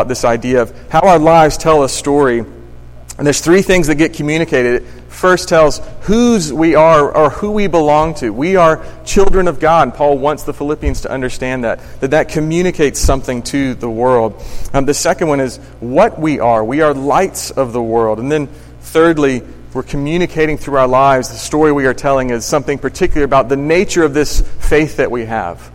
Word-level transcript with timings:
about 0.00 0.08
this 0.08 0.24
idea 0.24 0.62
of 0.62 0.74
how 0.88 1.00
our 1.00 1.18
lives 1.18 1.58
tell 1.58 1.84
a 1.84 1.88
story. 1.88 2.38
And 2.38 3.26
there's 3.26 3.42
three 3.42 3.60
things 3.60 3.86
that 3.88 3.96
get 3.96 4.14
communicated. 4.14 4.82
It 4.82 4.88
first 5.10 5.46
tells 5.50 5.82
whose 6.02 6.50
we 6.54 6.74
are 6.74 7.14
or 7.14 7.28
who 7.28 7.50
we 7.50 7.66
belong 7.66 8.14
to. 8.14 8.30
We 8.30 8.56
are 8.56 8.82
children 9.04 9.46
of 9.46 9.60
God. 9.60 9.94
Paul 9.94 10.16
wants 10.16 10.44
the 10.44 10.54
Philippians 10.54 11.02
to 11.02 11.10
understand 11.10 11.64
that, 11.64 11.80
that 12.00 12.12
that 12.12 12.30
communicates 12.30 12.98
something 12.98 13.42
to 13.42 13.74
the 13.74 13.90
world. 13.90 14.42
Um, 14.72 14.86
the 14.86 14.94
second 14.94 15.28
one 15.28 15.40
is 15.40 15.58
what 15.80 16.18
we 16.18 16.40
are. 16.40 16.64
We 16.64 16.80
are 16.80 16.94
lights 16.94 17.50
of 17.50 17.74
the 17.74 17.82
world. 17.82 18.20
And 18.20 18.32
then 18.32 18.46
thirdly, 18.80 19.42
we're 19.74 19.82
communicating 19.82 20.56
through 20.56 20.78
our 20.78 20.88
lives. 20.88 21.28
The 21.28 21.36
story 21.36 21.72
we 21.72 21.84
are 21.84 21.92
telling 21.92 22.30
is 22.30 22.46
something 22.46 22.78
particular 22.78 23.26
about 23.26 23.50
the 23.50 23.56
nature 23.56 24.02
of 24.02 24.14
this 24.14 24.40
faith 24.60 24.96
that 24.96 25.10
we 25.10 25.26
have 25.26 25.70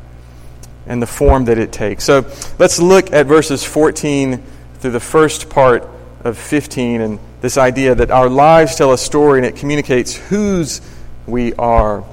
and 0.88 1.02
the 1.02 1.08
form 1.08 1.46
that 1.46 1.58
it 1.58 1.72
takes. 1.72 2.04
So 2.04 2.26
let's 2.60 2.80
look 2.80 3.12
at 3.12 3.26
verses 3.26 3.64
14 3.64 4.44
through 4.80 4.92
the 4.92 5.00
first 5.00 5.50
part 5.50 5.88
of 6.24 6.38
15 6.38 7.02
and 7.02 7.20
this 7.42 7.58
idea 7.58 7.94
that 7.96 8.12
our 8.12 8.30
lives 8.30 8.76
tell 8.76 8.94
a 8.94 8.98
story 8.98 9.40
and 9.40 9.46
it 9.46 9.56
communicates 9.56 10.16
whose 10.16 10.82
we 11.28 11.54
are. 11.56 12.04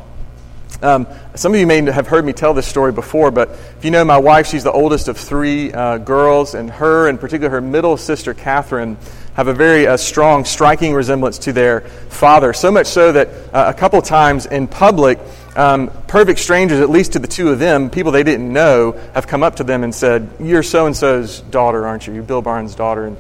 Um, 0.83 1.07
some 1.37 1.55
of 1.55 1.61
you 1.61 1.67
may 1.67 1.81
have 1.83 2.09
heard 2.09 2.25
me 2.25 2.33
tell 2.33 2.55
this 2.55 2.67
story 2.67 2.91
before, 2.91 3.31
but 3.31 3.51
if 3.51 3.85
you 3.85 3.93
know 3.93 4.05
my 4.05 4.19
wife, 4.19 4.49
she's 4.49 4.65
the 4.65 4.73
oldest 4.73 5.07
of 5.07 5.17
three 5.17 5.73
uh, 5.73 5.99
girls, 5.99 6.55
and 6.55 6.69
her, 6.71 7.09
in 7.09 7.19
particular, 7.19 7.51
her 7.51 7.61
middle 7.61 7.97
sister, 7.97 8.35
Catherine, 8.35 8.99
have 9.35 9.47
a 9.47 9.55
very 9.55 9.87
uh, 9.87 9.97
strong, 9.97 10.45
striking 10.45 10.93
resemblance 10.93 11.39
to 11.39 11.53
their 11.53 11.83
father. 12.11 12.53
So 12.53 12.73
much 12.73 12.89
so 12.89 13.13
that 13.13 13.29
uh, 13.55 13.73
a 13.75 13.75
couple 13.75 14.03
times 14.03 14.47
in 14.47 14.67
public, 14.67 15.21
um, 15.57 15.91
perfect 16.07 16.39
strangers, 16.39 16.81
at 16.81 16.89
least 16.89 17.13
to 17.13 17.19
the 17.19 17.27
two 17.27 17.51
of 17.51 17.59
them, 17.59 17.91
people 17.91 18.13
they 18.13 18.23
didn't 18.23 18.53
know, 18.53 18.93
have 19.15 19.27
come 19.27 19.43
up 19.43 19.57
to 19.57 19.65
them 19.65 19.85
and 19.85 19.95
said, 19.95 20.29
You're 20.41 20.63
so 20.63 20.87
and 20.87 20.97
so's 20.97 21.41
daughter, 21.41 21.87
aren't 21.87 22.07
you? 22.07 22.15
You're 22.15 22.23
Bill 22.23 22.43
Barnes' 22.43 22.75
daughter. 22.75 23.07
And 23.07 23.17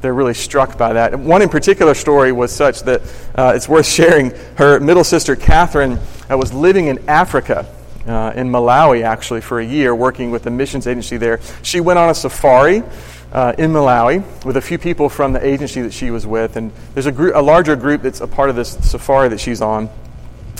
they're 0.00 0.14
really 0.14 0.34
struck 0.34 0.78
by 0.78 0.94
that. 0.94 1.18
One 1.18 1.42
in 1.42 1.48
particular 1.48 1.94
story 1.94 2.32
was 2.32 2.52
such 2.52 2.82
that 2.82 3.02
uh, 3.34 3.52
it's 3.54 3.68
worth 3.68 3.86
sharing. 3.88 4.30
Her 4.56 4.80
middle 4.80 5.04
sister, 5.04 5.36
Catherine, 5.36 5.98
uh, 6.30 6.36
was 6.36 6.52
living 6.52 6.86
in 6.86 7.08
Africa. 7.08 7.66
Uh, 8.06 8.32
in 8.34 8.48
Malawi, 8.48 9.02
actually, 9.02 9.42
for 9.42 9.60
a 9.60 9.64
year, 9.64 9.94
working 9.94 10.30
with 10.30 10.42
the 10.42 10.50
missions 10.50 10.86
agency 10.86 11.18
there. 11.18 11.38
She 11.62 11.80
went 11.80 11.98
on 11.98 12.08
a 12.08 12.14
safari 12.14 12.82
uh, 13.30 13.52
in 13.58 13.72
Malawi 13.72 14.24
with 14.42 14.56
a 14.56 14.60
few 14.60 14.78
people 14.78 15.10
from 15.10 15.34
the 15.34 15.46
agency 15.46 15.82
that 15.82 15.92
she 15.92 16.10
was 16.10 16.26
with. 16.26 16.56
And 16.56 16.72
there's 16.94 17.06
a, 17.06 17.12
a 17.12 17.42
larger 17.42 17.76
group 17.76 18.00
that's 18.00 18.22
a 18.22 18.26
part 18.26 18.48
of 18.48 18.56
this 18.56 18.70
safari 18.90 19.28
that 19.28 19.38
she's 19.38 19.60
on. 19.60 19.90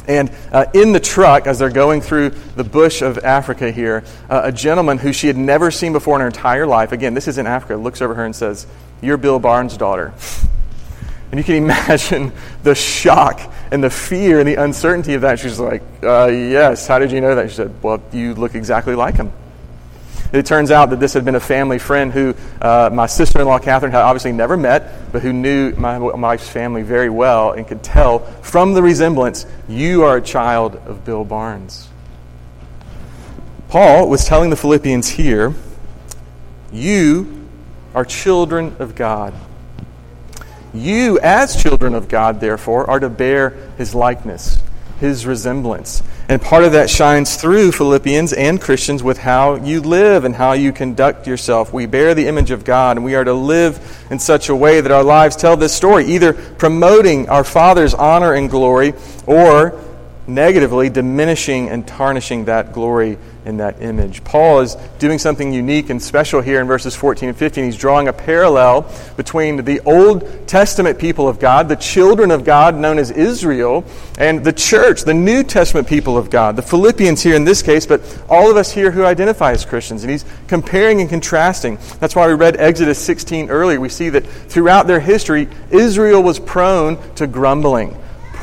And 0.09 0.31
uh, 0.51 0.67
in 0.75 0.93
the 0.93 1.01
truck, 1.01 1.47
as 1.47 1.59
they're 1.59 1.71
going 1.71 2.01
through 2.01 2.31
the 2.31 2.65
bush 2.65 3.03
of 3.03 3.19
Africa 3.19 3.71
here, 3.71 4.03
uh, 4.29 4.43
a 4.45 4.53
gentleman 4.53 4.99
who 4.99 5.13
she 5.13 5.27
had 5.27 5.37
never 5.37 5.71
seen 5.71 5.93
before 5.93 6.17
in 6.17 6.21
her 6.21 6.27
entire 6.27 6.67
life, 6.67 6.93
again, 6.93 7.15
this 7.15 7.29
is 7.29 7.39
in 7.39 7.47
Africa, 7.47 7.77
looks 7.77 8.03
over 8.03 8.15
her 8.15 8.25
and 8.25 8.35
says, 8.35 8.67
You're 9.01 9.17
Bill 9.17 9.39
Barnes' 9.39 9.77
daughter. 9.77 10.13
And 11.31 11.39
you 11.39 11.45
can 11.45 11.55
imagine 11.65 12.33
the 12.63 12.75
shock 12.75 13.41
and 13.71 13.85
the 13.85 13.91
fear 13.91 14.41
and 14.41 14.49
the 14.49 14.57
uncertainty 14.57 15.15
of 15.15 15.23
that. 15.23 15.39
She's 15.39 15.61
like, 15.61 15.83
uh, 16.03 16.27
Yes, 16.27 16.87
how 16.87 16.99
did 16.99 17.13
you 17.13 17.21
know 17.21 17.35
that? 17.35 17.51
She 17.51 17.57
said, 17.57 17.83
Well, 17.83 18.03
you 18.13 18.35
look 18.35 18.55
exactly 18.55 18.95
like 18.95 19.17
him. 19.17 19.33
It 20.33 20.47
turns 20.47 20.71
out 20.71 20.91
that 20.91 21.01
this 21.01 21.15
had 21.15 21.25
been 21.25 21.35
a 21.35 21.41
family 21.41 21.79
friend 21.79 22.13
who 22.13 22.35
uh, 22.61 22.91
my 22.93 23.07
sister 23.07 23.41
in 23.41 23.47
law, 23.47 23.59
Catherine, 23.59 23.93
had 23.93 24.03
obviously 24.03 24.33
never 24.33 24.57
met, 24.57 25.13
but 25.13 25.23
who 25.23 25.33
knew 25.33 25.73
my 25.73 25.99
wife's 25.99 26.49
family 26.49 26.83
very 26.83 27.11
well 27.11 27.53
and 27.53 27.67
could 27.67 27.83
tell 27.83 28.21
from 28.43 28.75
the 28.75 28.83
resemblance, 28.83 29.47
you 29.69 30.05
are 30.05 30.19
a 30.19 30.23
child 30.23 30.77
of 30.87 31.05
Bill 31.05 31.25
Barnes. 31.25 31.89
Paul 33.69 34.09
was 34.09 34.25
telling 34.25 34.51
the 34.51 34.57
Philippians 34.57 35.09
here, 35.09 35.55
you 36.73 37.49
are 37.95 38.05
children 38.05 38.77
of 38.79 38.95
God. 38.95 39.35
You, 40.73 41.19
as 41.21 41.61
children 41.61 41.95
of 41.95 42.09
God, 42.09 42.41
therefore, 42.41 42.89
are 42.89 43.01
to 43.01 43.09
bear 43.09 43.51
his 43.77 43.95
likeness 43.95 44.61
his 45.01 45.27
resemblance. 45.27 46.03
And 46.31 46.41
part 46.41 46.63
of 46.63 46.71
that 46.73 46.89
shines 46.89 47.35
through 47.35 47.73
Philippians 47.73 48.33
and 48.33 48.61
Christians 48.61 49.03
with 49.03 49.19
how 49.19 49.57
you 49.57 49.81
live 49.81 50.25
and 50.25 50.33
how 50.33 50.53
you 50.53 50.73
conduct 50.73 51.27
yourself. 51.27 51.73
We 51.73 51.87
bear 51.87 52.15
the 52.15 52.29
image 52.29 52.53
of 52.53 52.65
God, 52.65 52.97
and 52.97 53.05
we 53.05 53.17
are 53.17 53.25
to 53.25 53.35
live 53.35 54.07
in 54.13 54.21
such 54.21 54.49
a 54.49 54.55
way 54.55 54.81
that 54.81 54.93
our 54.93 55.03
lives 55.03 55.35
tell 55.35 55.57
this 55.57 55.73
story, 55.73 56.05
either 56.05 56.33
promoting 56.33 57.29
our 57.29 57.43
Father's 57.43 57.95
honor 57.95 58.35
and 58.35 58.49
glory 58.49 58.95
or 59.27 59.83
negatively 60.29 60.89
diminishing 60.89 61.69
and 61.69 61.85
tarnishing 61.85 62.45
that 62.45 62.73
glory 62.73 63.19
in 63.45 63.57
that 63.59 63.81
image. 63.81 64.23
Paul 64.25 64.61
is 64.61 64.77
doing 64.99 65.19
something 65.19 65.53
unique 65.53 65.91
and 65.91 66.03
special 66.03 66.41
here 66.41 66.61
in 66.61 66.67
verses 66.67 66.95
14 66.95 67.31
and 67.31 67.39
15. 67.39 67.65
He's 67.65 67.77
drawing 67.77 68.09
a 68.09 68.13
parallel 68.13 68.91
between 69.17 69.65
the 69.65 69.81
Old 69.81 70.47
Testament 70.47 70.99
people 70.99 71.29
of 71.29 71.39
God, 71.39 71.69
the 71.69 71.77
children 71.77 72.31
of 72.31 72.45
God 72.45 72.77
known 72.77 72.99
as 72.99 73.11
Israel, 73.11 73.85
and 74.19 74.45
the 74.45 74.53
church, 74.53 75.03
the 75.03 75.15
New 75.15 75.43
Testament 75.43 75.89
people 75.89 76.19
of 76.19 76.31
God, 76.31 76.57
the 76.57 76.63
Philippians 76.63 77.23
here 77.23 77.35
in 77.35 77.45
this 77.45 77.63
case, 77.63 77.87
but 77.87 78.01
all 78.29 78.51
of 78.51 78.57
us 78.57 78.71
here 78.71 78.91
who 78.91 79.05
identify 79.05 79.53
as 79.53 79.65
Christians. 79.65 80.03
And 80.03 80.11
he's 80.11 80.25
comparing 80.49 81.01
and 81.01 81.09
contrasting. 81.09 81.79
That's 81.99 82.15
why 82.15 82.27
we 82.27 82.35
read 82.35 82.57
Exodus 82.59 82.99
16 82.99 83.51
earlier. 83.51 83.81
We 83.81 83.89
see 83.89 84.11
that 84.11 84.27
throughout 84.27 84.87
their 84.87 85.01
history, 85.01 85.49
Israel 85.71 86.23
was 86.23 86.39
prone 86.39 86.99
to 87.15 87.27
grumbling 87.27 87.97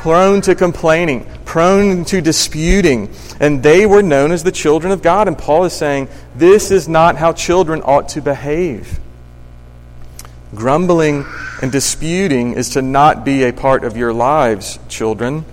prone 0.08 0.40
to 0.40 0.54
complaining, 0.54 1.26
prone 1.44 2.02
to 2.02 2.22
disputing. 2.22 3.14
And 3.40 3.62
they 3.62 3.84
were 3.84 4.02
known 4.02 4.32
as 4.32 4.42
the 4.42 4.50
children 4.50 4.90
of 4.90 5.02
God. 5.02 5.28
And 5.28 5.36
Paul 5.36 5.66
is 5.66 5.74
saying, 5.74 6.08
this 6.34 6.70
is 6.70 6.88
not 6.88 7.16
how 7.16 7.34
children 7.34 7.82
ought 7.84 8.08
to 8.10 8.22
behave. 8.22 9.00
Grumbling 10.54 11.26
and 11.60 11.70
disputing 11.70 12.54
is 12.54 12.70
to 12.70 12.80
not 12.80 13.22
be 13.22 13.42
a 13.42 13.52
part 13.52 13.84
of 13.84 13.98
your 13.98 14.14
lives, 14.14 14.78
children. 14.88 15.44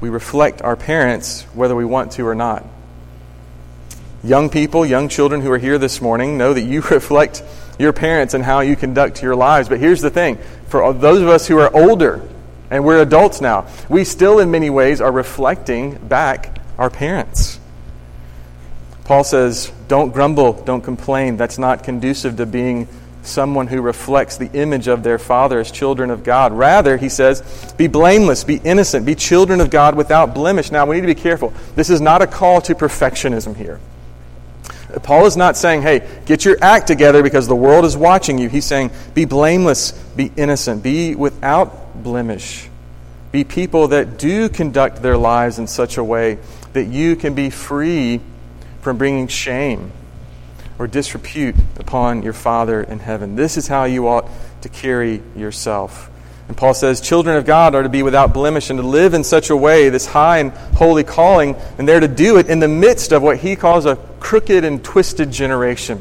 We 0.00 0.08
reflect 0.08 0.60
our 0.60 0.74
parents 0.74 1.42
whether 1.54 1.76
we 1.76 1.84
want 1.84 2.10
to 2.12 2.26
or 2.26 2.34
not. 2.34 2.66
Young 4.24 4.50
people, 4.50 4.84
young 4.84 5.08
children 5.08 5.42
who 5.42 5.52
are 5.52 5.58
here 5.58 5.78
this 5.78 6.00
morning 6.00 6.36
know 6.36 6.52
that 6.52 6.62
you 6.62 6.80
reflect 6.90 7.44
your 7.78 7.92
parents 7.92 8.34
and 8.34 8.42
how 8.42 8.60
you 8.60 8.74
conduct 8.74 9.22
your 9.22 9.36
lives. 9.36 9.68
But 9.68 9.78
here's 9.78 10.00
the 10.00 10.10
thing 10.10 10.38
for 10.66 10.92
those 10.92 11.22
of 11.22 11.28
us 11.28 11.46
who 11.46 11.56
are 11.58 11.72
older, 11.72 12.28
and 12.70 12.84
we're 12.84 13.02
adults 13.02 13.40
now. 13.40 13.66
We 13.88 14.04
still, 14.04 14.38
in 14.38 14.50
many 14.50 14.70
ways, 14.70 15.00
are 15.00 15.12
reflecting 15.12 15.96
back 15.96 16.58
our 16.78 16.90
parents. 16.90 17.60
Paul 19.04 19.24
says, 19.24 19.70
Don't 19.88 20.12
grumble, 20.12 20.54
don't 20.64 20.82
complain. 20.82 21.36
That's 21.36 21.58
not 21.58 21.84
conducive 21.84 22.36
to 22.38 22.46
being 22.46 22.88
someone 23.24 23.66
who 23.66 23.80
reflects 23.80 24.36
the 24.36 24.50
image 24.52 24.86
of 24.86 25.02
their 25.02 25.18
father 25.18 25.58
as 25.60 25.70
children 25.70 26.10
of 26.10 26.24
God. 26.24 26.52
Rather, 26.52 26.96
he 26.96 27.08
says, 27.08 27.72
be 27.76 27.86
blameless, 27.86 28.44
be 28.44 28.56
innocent, 28.64 29.06
be 29.06 29.14
children 29.14 29.60
of 29.60 29.70
God 29.70 29.94
without 29.94 30.34
blemish. 30.34 30.70
Now, 30.70 30.86
we 30.86 30.96
need 30.96 31.02
to 31.02 31.06
be 31.06 31.14
careful. 31.14 31.52
This 31.74 31.90
is 31.90 32.00
not 32.00 32.22
a 32.22 32.26
call 32.26 32.60
to 32.62 32.74
perfectionism 32.74 33.56
here. 33.56 33.80
Paul 35.02 35.26
is 35.26 35.36
not 35.36 35.56
saying, 35.56 35.82
hey, 35.82 36.08
get 36.26 36.44
your 36.44 36.56
act 36.62 36.86
together 36.86 37.22
because 37.22 37.48
the 37.48 37.56
world 37.56 37.84
is 37.84 37.96
watching 37.96 38.38
you. 38.38 38.48
He's 38.48 38.64
saying, 38.64 38.90
be 39.14 39.24
blameless, 39.24 39.92
be 39.92 40.30
innocent, 40.36 40.82
be 40.82 41.14
without 41.14 42.02
blemish. 42.02 42.68
Be 43.32 43.44
people 43.44 43.88
that 43.88 44.18
do 44.18 44.48
conduct 44.48 45.02
their 45.02 45.16
lives 45.16 45.58
in 45.58 45.66
such 45.66 45.96
a 45.96 46.04
way 46.04 46.38
that 46.72 46.84
you 46.84 47.16
can 47.16 47.34
be 47.34 47.50
free 47.50 48.20
from 48.80 48.98
bringing 48.98 49.26
shame 49.26 49.90
or 50.78 50.86
disrepute 50.86 51.56
upon 51.78 52.22
your 52.22 52.32
Father 52.32 52.82
in 52.82 52.98
heaven. 52.98 53.36
This 53.36 53.56
is 53.56 53.66
how 53.66 53.84
you 53.84 54.08
ought 54.08 54.28
to 54.62 54.68
carry 54.68 55.22
yourself. 55.34 56.10
And 56.48 56.56
Paul 56.56 56.74
says, 56.74 57.00
Children 57.00 57.36
of 57.36 57.46
God 57.46 57.74
are 57.74 57.82
to 57.82 57.88
be 57.88 58.02
without 58.02 58.34
blemish 58.34 58.70
and 58.70 58.78
to 58.78 58.86
live 58.86 59.14
in 59.14 59.24
such 59.24 59.50
a 59.50 59.56
way, 59.56 59.88
this 59.88 60.06
high 60.06 60.38
and 60.38 60.52
holy 60.76 61.04
calling, 61.04 61.56
and 61.78 61.88
they're 61.88 62.00
to 62.00 62.08
do 62.08 62.38
it 62.38 62.48
in 62.48 62.60
the 62.60 62.68
midst 62.68 63.12
of 63.12 63.22
what 63.22 63.38
he 63.38 63.56
calls 63.56 63.86
a 63.86 63.96
crooked 64.24 64.64
and 64.64 64.82
twisted 64.82 65.30
generation. 65.30 66.00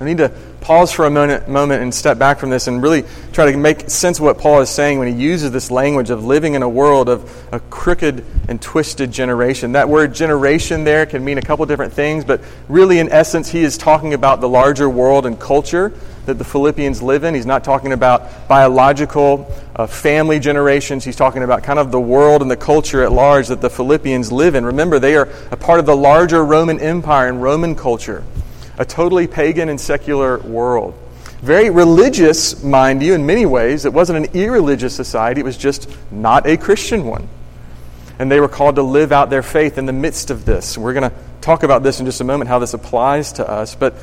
I 0.00 0.04
need 0.04 0.18
to 0.18 0.30
pause 0.60 0.90
for 0.90 1.06
a 1.06 1.10
moment, 1.10 1.48
moment 1.48 1.80
and 1.80 1.94
step 1.94 2.18
back 2.18 2.40
from 2.40 2.50
this 2.50 2.66
and 2.66 2.82
really 2.82 3.04
try 3.32 3.50
to 3.50 3.56
make 3.56 3.88
sense 3.88 4.18
of 4.18 4.24
what 4.24 4.38
Paul 4.38 4.60
is 4.60 4.68
saying 4.68 4.98
when 4.98 5.06
he 5.06 5.14
uses 5.22 5.52
this 5.52 5.70
language 5.70 6.10
of 6.10 6.24
living 6.24 6.54
in 6.54 6.64
a 6.64 6.68
world 6.68 7.08
of 7.08 7.32
a 7.52 7.60
crooked 7.60 8.24
and 8.48 8.60
twisted 8.60 9.12
generation. 9.12 9.70
That 9.72 9.88
word 9.88 10.12
generation 10.12 10.82
there 10.82 11.06
can 11.06 11.24
mean 11.24 11.38
a 11.38 11.42
couple 11.42 11.64
different 11.64 11.92
things, 11.92 12.24
but 12.24 12.40
really, 12.68 12.98
in 12.98 13.08
essence, 13.08 13.48
he 13.48 13.62
is 13.62 13.78
talking 13.78 14.14
about 14.14 14.40
the 14.40 14.48
larger 14.48 14.90
world 14.90 15.24
and 15.24 15.38
culture 15.38 15.92
that 16.26 16.38
the 16.38 16.44
Philippians 16.44 17.02
live 17.02 17.24
in. 17.24 17.34
He's 17.34 17.46
not 17.46 17.64
talking 17.64 17.92
about 17.92 18.48
biological 18.48 19.52
uh, 19.74 19.86
family 19.86 20.38
generations. 20.38 21.04
He's 21.04 21.16
talking 21.16 21.42
about 21.42 21.62
kind 21.62 21.78
of 21.78 21.90
the 21.90 22.00
world 22.00 22.42
and 22.42 22.50
the 22.50 22.56
culture 22.56 23.02
at 23.02 23.12
large 23.12 23.48
that 23.48 23.60
the 23.60 23.70
Philippians 23.70 24.30
live 24.30 24.54
in. 24.54 24.64
Remember, 24.66 24.98
they 24.98 25.16
are 25.16 25.28
a 25.50 25.56
part 25.56 25.80
of 25.80 25.86
the 25.86 25.96
larger 25.96 26.44
Roman 26.44 26.78
Empire 26.80 27.28
and 27.28 27.42
Roman 27.42 27.74
culture 27.74 28.24
a 28.78 28.84
totally 28.84 29.26
pagan 29.26 29.68
and 29.68 29.80
secular 29.80 30.38
world. 30.38 30.94
Very 31.40 31.70
religious, 31.70 32.62
mind 32.62 33.02
you, 33.02 33.14
in 33.14 33.26
many 33.26 33.46
ways. 33.46 33.84
It 33.84 33.92
wasn't 33.92 34.26
an 34.26 34.34
irreligious 34.34 34.94
society, 34.94 35.40
it 35.40 35.44
was 35.44 35.56
just 35.56 35.90
not 36.10 36.46
a 36.46 36.56
Christian 36.56 37.04
one. 37.04 37.28
And 38.18 38.30
they 38.30 38.40
were 38.40 38.48
called 38.48 38.76
to 38.76 38.82
live 38.82 39.10
out 39.10 39.30
their 39.30 39.42
faith 39.42 39.78
in 39.78 39.86
the 39.86 39.92
midst 39.92 40.30
of 40.30 40.44
this. 40.44 40.78
We're 40.78 40.92
going 40.92 41.10
to 41.10 41.16
talk 41.40 41.64
about 41.64 41.82
this 41.82 41.98
in 41.98 42.06
just 42.06 42.20
a 42.20 42.24
moment, 42.24 42.48
how 42.48 42.60
this 42.60 42.74
applies 42.74 43.32
to 43.34 43.48
us. 43.48 43.74
But 43.74 43.94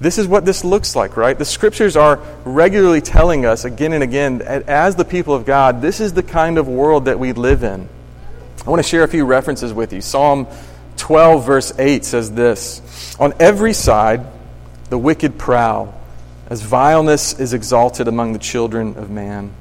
This 0.00 0.18
is 0.18 0.28
what 0.28 0.44
this 0.44 0.64
looks 0.64 0.94
like, 0.94 1.16
right? 1.16 1.36
The 1.36 1.44
scriptures 1.44 1.96
are 1.96 2.20
regularly 2.44 3.00
telling 3.00 3.44
us 3.44 3.64
again 3.64 3.92
and 3.92 4.02
again, 4.02 4.42
as 4.42 4.94
the 4.94 5.04
people 5.04 5.34
of 5.34 5.44
God, 5.44 5.82
this 5.82 6.00
is 6.00 6.12
the 6.12 6.22
kind 6.22 6.56
of 6.56 6.68
world 6.68 7.06
that 7.06 7.18
we 7.18 7.32
live 7.32 7.64
in. 7.64 7.88
I 8.64 8.70
want 8.70 8.82
to 8.82 8.88
share 8.88 9.02
a 9.02 9.08
few 9.08 9.24
references 9.24 9.72
with 9.72 9.92
you. 9.92 10.00
Psalm 10.00 10.46
12, 10.98 11.46
verse 11.46 11.78
8 11.78 12.04
says 12.04 12.30
this 12.30 13.16
On 13.18 13.32
every 13.40 13.72
side, 13.72 14.24
the 14.90 14.98
wicked 14.98 15.38
prowl, 15.38 15.94
as 16.48 16.62
vileness 16.62 17.38
is 17.38 17.52
exalted 17.52 18.08
among 18.08 18.32
the 18.32 18.38
children 18.38 18.96
of 18.96 19.10
man. 19.10 19.52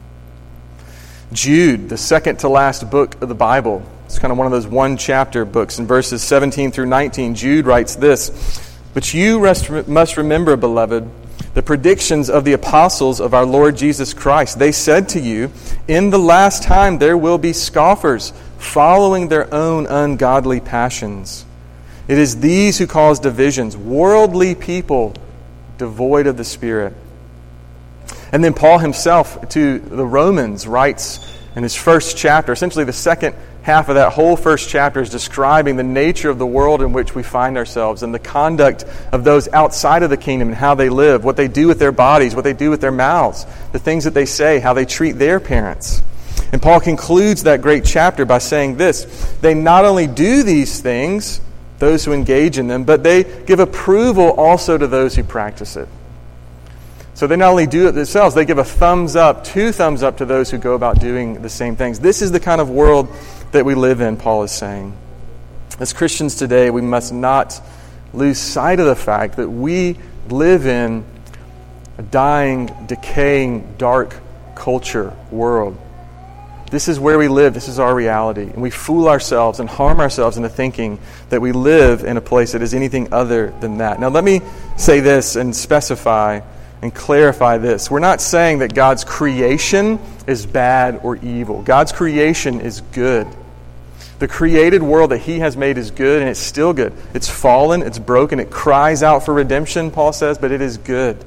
Jude, 1.34 1.90
the 1.90 1.98
second 1.98 2.40
to 2.40 2.50
last 2.50 2.90
book 2.90 3.22
of 3.22 3.28
the 3.28 3.36
Bible, 3.36 3.84
it's 4.06 4.20
kind 4.20 4.32
of 4.32 4.38
one 4.38 4.48
of 4.48 4.52
those 4.52 4.68
one 4.68 4.98
chapter 4.98 5.44
books. 5.46 5.80
In 5.80 5.88
verses 5.88 6.24
17 6.24 6.72
through 6.72 6.86
19, 6.86 7.36
Jude 7.36 7.66
writes 7.66 7.96
this 7.96 8.67
but 8.98 9.14
you 9.14 9.40
must 9.40 10.18
remember, 10.18 10.58
beloved, 10.58 11.08
the 11.54 11.62
predictions 11.62 12.32
of 12.32 12.46
the 12.46 12.54
apostles 12.54 13.20
of 13.22 13.36
our 13.36 13.46
Lord 13.46 13.78
Jesus 13.78 14.12
Christ. 14.12 14.58
They 14.58 14.72
said 14.72 15.10
to 15.10 15.20
you, 15.20 15.52
In 15.88 16.10
the 16.10 16.18
last 16.18 16.64
time 16.64 16.98
there 16.98 17.16
will 17.16 17.38
be 17.38 17.54
scoffers, 17.54 18.34
following 18.58 19.28
their 19.28 19.54
own 19.54 19.86
ungodly 19.86 20.62
passions. 20.62 21.46
It 22.08 22.18
is 22.18 22.40
these 22.40 22.80
who 22.80 22.88
cause 22.88 23.20
divisions, 23.20 23.78
worldly 23.78 24.56
people 24.56 25.14
devoid 25.78 26.26
of 26.26 26.36
the 26.36 26.44
Spirit. 26.44 26.96
And 28.32 28.44
then 28.44 28.56
Paul 28.56 28.80
himself 28.80 29.48
to 29.50 29.78
the 29.78 30.08
Romans 30.08 30.66
writes 30.66 31.20
in 31.56 31.62
his 31.62 31.76
first 31.76 32.18
chapter, 32.18 32.52
essentially 32.52 32.84
the 32.84 32.94
second 32.94 33.36
half 33.68 33.90
of 33.90 33.96
that 33.96 34.14
whole 34.14 34.38
first 34.38 34.70
chapter 34.70 35.02
is 35.02 35.10
describing 35.10 35.76
the 35.76 35.84
nature 35.84 36.30
of 36.30 36.40
the 36.40 36.46
world 36.46 36.82
in 36.82 36.94
which 36.94 37.14
we 37.14 37.22
find 37.22 37.58
ourselves 37.58 38.02
and 38.02 38.14
the 38.14 38.20
conduct 38.20 38.86
of 39.12 39.26
those 39.26 39.50
outside 39.50 40.04
of 40.04 40.10
the 40.10 40.16
kingdom 40.16 40.48
and 40.48 40.56
how 40.56 40.74
they 40.74 40.88
live, 40.88 41.26
what 41.26 41.36
they 41.36 41.50
do 41.50 41.68
with 41.68 41.78
their 41.78 41.92
bodies, 41.92 42.34
what 42.34 42.46
they 42.46 42.54
do 42.54 42.70
with 42.70 42.80
their 42.80 42.94
mouths, 42.94 43.46
the 43.74 43.80
things 43.80 44.06
that 44.06 44.14
they 44.14 44.26
say, 44.26 44.60
how 44.60 44.74
they 44.74 44.86
treat 44.86 45.18
their 45.18 45.42
parents. 45.42 46.02
And 46.54 46.62
Paul 46.62 46.80
concludes 46.80 47.44
that 47.44 47.62
great 47.62 47.84
chapter 47.84 48.24
by 48.24 48.38
saying 48.38 48.78
this 48.78 49.04
They 49.42 49.54
not 49.54 49.84
only 49.84 50.08
do 50.08 50.44
these 50.44 50.80
things, 50.80 51.42
those 51.80 52.06
who 52.06 52.14
engage 52.14 52.58
in 52.58 52.68
them, 52.68 52.86
but 52.86 53.04
they 53.04 53.26
give 53.44 53.60
approval 53.60 54.32
also 54.32 54.78
to 54.78 54.88
those 54.88 55.14
who 55.14 55.26
practice 55.26 55.76
it. 55.76 55.90
So 57.18 57.26
they 57.26 57.36
not 57.36 57.50
only 57.50 57.66
do 57.66 57.88
it 57.88 57.94
themselves, 57.94 58.36
they 58.36 58.46
give 58.46 58.60
a 58.60 58.64
thumbs 58.64 59.16
up, 59.16 59.44
two 59.44 59.72
thumbs 59.72 60.04
up 60.04 60.18
to 60.18 60.26
those 60.26 60.52
who 60.52 60.60
go 60.60 60.76
about 60.76 61.00
doing 61.00 61.42
the 61.42 61.50
same 61.50 61.76
things. 61.76 62.00
This 62.00 62.22
is 62.22 62.32
the 62.32 62.40
kind 62.40 62.62
of 62.62 62.70
world 62.70 63.10
that 63.58 63.66
we 63.66 63.74
live 63.76 64.02
in, 64.02 64.18
Paul 64.18 64.44
is 64.44 64.52
saying. 64.52 64.96
As 65.80 65.92
Christians 65.92 66.36
today, 66.36 66.70
we 66.70 66.82
must 66.82 67.12
not 67.12 67.60
lose 68.14 68.38
sight 68.38 68.80
of 68.80 68.86
the 68.86 68.96
fact 68.96 69.38
that 69.38 69.50
we 69.50 69.98
live 70.30 70.68
in 70.68 71.04
a 71.98 72.04
dying, 72.04 72.70
decaying, 72.86 73.76
dark 73.78 74.16
culture 74.56 75.12
world. 75.32 75.76
This 76.70 76.88
is 76.88 77.00
where 77.00 77.18
we 77.18 77.30
live. 77.30 77.56
This 77.56 77.68
is 77.68 77.80
our 77.80 77.96
reality. 77.96 78.44
And 78.44 78.62
we 78.62 78.70
fool 78.70 79.08
ourselves 79.08 79.60
and 79.60 79.68
harm 79.68 80.00
ourselves 80.00 80.38
into 80.38 80.50
thinking 80.50 81.00
that 81.30 81.42
we 81.42 81.52
live 81.52 82.04
in 82.04 82.18
a 82.18 82.22
place 82.22 82.52
that 82.52 82.62
is 82.62 82.76
anything 82.76 83.12
other 83.12 83.52
than 83.60 83.80
that. 83.80 84.00
Now, 84.00 84.10
let 84.10 84.24
me 84.24 84.42
say 84.78 85.00
this 85.00 85.36
and 85.36 85.56
specify 85.56 86.42
and 86.84 86.94
clarify 86.94 87.58
this. 87.58 87.90
We're 87.90 88.00
not 88.00 88.22
saying 88.22 88.60
that 88.60 88.76
God's 88.76 89.04
creation 89.04 89.98
is 90.28 90.46
bad 90.46 91.00
or 91.02 91.16
evil, 91.18 91.64
God's 91.64 91.92
creation 91.92 92.62
is 92.62 92.82
good. 92.92 93.28
The 94.20 94.28
created 94.28 94.82
world 94.82 95.12
that 95.12 95.20
He 95.20 95.40
has 95.40 95.56
made 95.56 95.78
is 95.78 95.92
good, 95.92 96.22
and 96.22 96.30
it's 96.30 96.40
still 96.40 96.74
good. 96.74 96.94
It's 97.14 97.30
fallen, 97.30 97.84
it's 97.84 98.00
broken, 98.00 98.40
it 98.40 98.50
cries 98.50 99.04
out 99.04 99.24
for 99.26 99.34
redemption, 99.34 99.92
Paul 99.92 100.14
says, 100.14 100.38
but 100.38 100.52
it 100.52 100.62
is 100.62 100.78
good. 100.78 101.24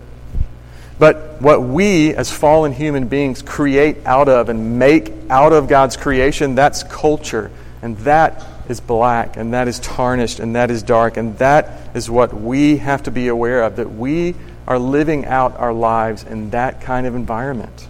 But 0.99 1.41
what 1.41 1.63
we, 1.63 2.15
as 2.15 2.31
fallen 2.31 2.73
human 2.73 3.09
beings, 3.09 3.41
create 3.41 4.05
out 4.05 4.29
of 4.29 4.49
and 4.49 4.79
make 4.79 5.13
out 5.31 5.53
of 5.53 5.67
God's 5.67 5.97
creation, 5.97 6.55
that's 6.55 6.83
culture. 6.83 7.51
And 7.81 7.97
that 7.99 8.45
is 8.69 8.81
black, 8.81 9.39
and 9.39 9.55
that 9.55 9.67
is 9.67 9.81
tarnished, 9.81 10.41
and 10.41 10.57
that 10.57 10.71
is 10.71 10.83
dark. 10.83 11.17
And 11.17 11.39
that 11.39 11.97
is 11.97 12.11
what 12.11 12.35
we 12.35 12.77
have 12.79 13.05
to 13.05 13.11
be 13.11 13.29
aware 13.29 13.63
of 13.63 13.77
that 13.77 13.91
we 13.91 14.35
are 14.67 14.79
living 14.79 15.25
out 15.25 15.57
our 15.57 15.73
lives 15.73 16.23
in 16.25 16.51
that 16.51 16.83
kind 16.83 17.07
of 17.07 17.15
environment. 17.15 17.89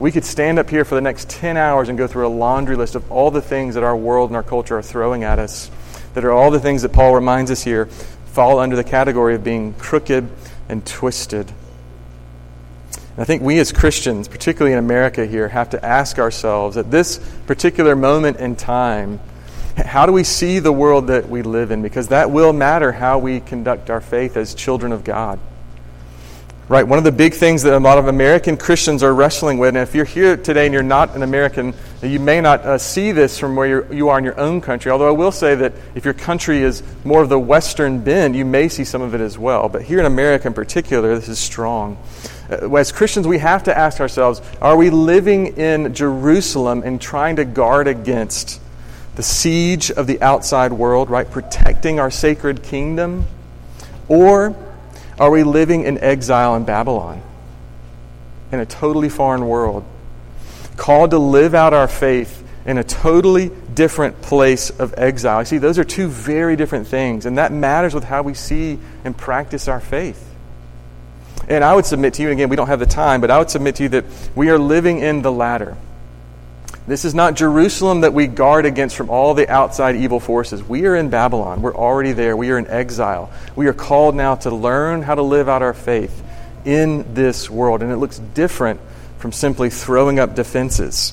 We 0.00 0.10
could 0.10 0.24
stand 0.24 0.58
up 0.58 0.70
here 0.70 0.86
for 0.86 0.94
the 0.94 1.02
next 1.02 1.28
10 1.28 1.58
hours 1.58 1.90
and 1.90 1.98
go 1.98 2.06
through 2.06 2.26
a 2.26 2.28
laundry 2.28 2.74
list 2.74 2.94
of 2.94 3.12
all 3.12 3.30
the 3.30 3.42
things 3.42 3.74
that 3.74 3.84
our 3.84 3.94
world 3.94 4.30
and 4.30 4.36
our 4.36 4.42
culture 4.42 4.78
are 4.78 4.82
throwing 4.82 5.24
at 5.24 5.38
us, 5.38 5.70
that 6.14 6.24
are 6.24 6.32
all 6.32 6.50
the 6.50 6.58
things 6.58 6.80
that 6.82 6.88
Paul 6.88 7.14
reminds 7.14 7.50
us 7.50 7.62
here 7.62 7.84
fall 8.24 8.60
under 8.60 8.76
the 8.76 8.84
category 8.84 9.34
of 9.34 9.44
being 9.44 9.74
crooked 9.74 10.26
and 10.70 10.86
twisted. 10.86 11.48
And 11.50 13.18
I 13.18 13.24
think 13.24 13.42
we 13.42 13.58
as 13.58 13.72
Christians, 13.72 14.26
particularly 14.26 14.72
in 14.72 14.78
America 14.78 15.26
here, 15.26 15.48
have 15.48 15.68
to 15.70 15.84
ask 15.84 16.18
ourselves 16.18 16.78
at 16.78 16.90
this 16.90 17.18
particular 17.46 17.94
moment 17.94 18.38
in 18.38 18.56
time, 18.56 19.20
how 19.76 20.06
do 20.06 20.12
we 20.12 20.24
see 20.24 20.60
the 20.60 20.72
world 20.72 21.08
that 21.08 21.28
we 21.28 21.42
live 21.42 21.70
in? 21.70 21.82
Because 21.82 22.08
that 22.08 22.30
will 22.30 22.54
matter 22.54 22.92
how 22.92 23.18
we 23.18 23.40
conduct 23.40 23.90
our 23.90 24.00
faith 24.00 24.38
as 24.38 24.54
children 24.54 24.92
of 24.92 25.04
God. 25.04 25.38
Right? 26.70 26.86
One 26.86 26.98
of 26.98 27.04
the 27.04 27.10
big 27.10 27.34
things 27.34 27.64
that 27.64 27.74
a 27.74 27.80
lot 27.80 27.98
of 27.98 28.06
American 28.06 28.56
Christians 28.56 29.02
are 29.02 29.12
wrestling 29.12 29.58
with, 29.58 29.70
and 29.70 29.78
if 29.78 29.92
you're 29.92 30.04
here 30.04 30.36
today 30.36 30.66
and 30.66 30.72
you're 30.72 30.84
not 30.84 31.16
an 31.16 31.24
American, 31.24 31.74
you 32.00 32.20
may 32.20 32.40
not 32.40 32.60
uh, 32.60 32.78
see 32.78 33.10
this 33.10 33.40
from 33.40 33.56
where 33.56 33.92
you 33.92 34.08
are 34.08 34.18
in 34.18 34.24
your 34.24 34.38
own 34.38 34.60
country. 34.60 34.92
Although 34.92 35.08
I 35.08 35.10
will 35.10 35.32
say 35.32 35.56
that 35.56 35.72
if 35.96 36.04
your 36.04 36.14
country 36.14 36.62
is 36.62 36.84
more 37.02 37.22
of 37.22 37.28
the 37.28 37.40
Western 37.40 37.98
bend, 37.98 38.36
you 38.36 38.44
may 38.44 38.68
see 38.68 38.84
some 38.84 39.02
of 39.02 39.16
it 39.16 39.20
as 39.20 39.36
well. 39.36 39.68
But 39.68 39.82
here 39.82 39.98
in 39.98 40.06
America 40.06 40.46
in 40.46 40.54
particular, 40.54 41.12
this 41.16 41.28
is 41.28 41.40
strong. 41.40 41.98
Uh, 42.48 42.72
as 42.76 42.92
Christians, 42.92 43.26
we 43.26 43.38
have 43.38 43.64
to 43.64 43.76
ask 43.76 44.00
ourselves 44.00 44.40
are 44.62 44.76
we 44.76 44.90
living 44.90 45.58
in 45.58 45.92
Jerusalem 45.92 46.82
and 46.84 47.00
trying 47.00 47.34
to 47.34 47.44
guard 47.44 47.88
against 47.88 48.60
the 49.16 49.24
siege 49.24 49.90
of 49.90 50.06
the 50.06 50.22
outside 50.22 50.72
world, 50.72 51.10
right? 51.10 51.28
Protecting 51.28 51.98
our 51.98 52.12
sacred 52.12 52.62
kingdom? 52.62 53.26
Or 54.06 54.54
are 55.20 55.30
we 55.30 55.42
living 55.42 55.84
in 55.84 55.98
exile 55.98 56.56
in 56.56 56.64
Babylon, 56.64 57.22
in 58.50 58.58
a 58.58 58.66
totally 58.66 59.10
foreign 59.10 59.46
world, 59.46 59.84
called 60.76 61.10
to 61.10 61.18
live 61.18 61.54
out 61.54 61.74
our 61.74 61.86
faith 61.86 62.42
in 62.64 62.78
a 62.78 62.84
totally 62.84 63.50
different 63.74 64.22
place 64.22 64.70
of 64.70 64.94
exile? 64.96 65.44
See, 65.44 65.58
those 65.58 65.78
are 65.78 65.84
two 65.84 66.08
very 66.08 66.56
different 66.56 66.86
things, 66.86 67.26
and 67.26 67.36
that 67.36 67.52
matters 67.52 67.94
with 67.94 68.04
how 68.04 68.22
we 68.22 68.32
see 68.32 68.78
and 69.04 69.16
practice 69.16 69.68
our 69.68 69.80
faith. 69.80 70.26
And 71.48 71.62
I 71.62 71.74
would 71.74 71.84
submit 71.84 72.14
to 72.14 72.22
you, 72.22 72.28
and 72.30 72.38
again, 72.38 72.48
we 72.48 72.56
don't 72.56 72.68
have 72.68 72.80
the 72.80 72.86
time, 72.86 73.20
but 73.20 73.30
I 73.30 73.38
would 73.38 73.50
submit 73.50 73.74
to 73.76 73.82
you 73.82 73.88
that 73.90 74.06
we 74.34 74.48
are 74.48 74.58
living 74.58 75.00
in 75.00 75.20
the 75.20 75.30
latter. 75.30 75.76
This 76.86 77.04
is 77.04 77.14
not 77.14 77.34
Jerusalem 77.34 78.00
that 78.00 78.14
we 78.14 78.26
guard 78.26 78.66
against 78.66 78.96
from 78.96 79.10
all 79.10 79.34
the 79.34 79.48
outside 79.48 79.96
evil 79.96 80.18
forces. 80.18 80.62
We 80.62 80.86
are 80.86 80.96
in 80.96 81.10
Babylon. 81.10 81.62
We're 81.62 81.76
already 81.76 82.12
there. 82.12 82.36
We 82.36 82.50
are 82.50 82.58
in 82.58 82.66
exile. 82.66 83.30
We 83.54 83.66
are 83.66 83.72
called 83.72 84.14
now 84.14 84.36
to 84.36 84.50
learn 84.50 85.02
how 85.02 85.14
to 85.14 85.22
live 85.22 85.48
out 85.48 85.62
our 85.62 85.74
faith 85.74 86.22
in 86.64 87.14
this 87.14 87.50
world. 87.50 87.82
And 87.82 87.92
it 87.92 87.96
looks 87.96 88.18
different 88.18 88.80
from 89.18 89.32
simply 89.32 89.70
throwing 89.70 90.18
up 90.18 90.34
defenses. 90.34 91.12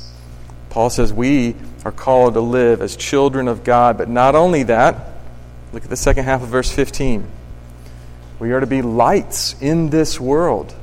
Paul 0.70 0.90
says 0.90 1.12
we 1.12 1.56
are 1.84 1.92
called 1.92 2.34
to 2.36 2.42
live 2.42 2.82
as 2.82 2.96
children 2.96 3.48
of 3.48 3.64
God. 3.64 3.98
But 3.98 4.10
not 4.10 4.36
only 4.36 4.64
that, 4.64 4.96
look 5.74 5.84
at 5.84 5.90
the 5.90 5.98
second 5.98 6.26
half 6.26 6.42
of 6.42 6.50
verse 6.50 6.72
15. 6.72 7.26
We 8.40 8.52
are 8.52 8.60
to 8.60 8.68
be 8.68 8.82
lights 8.82 9.56
in 9.62 9.90
this 9.90 10.20
world. 10.20 10.74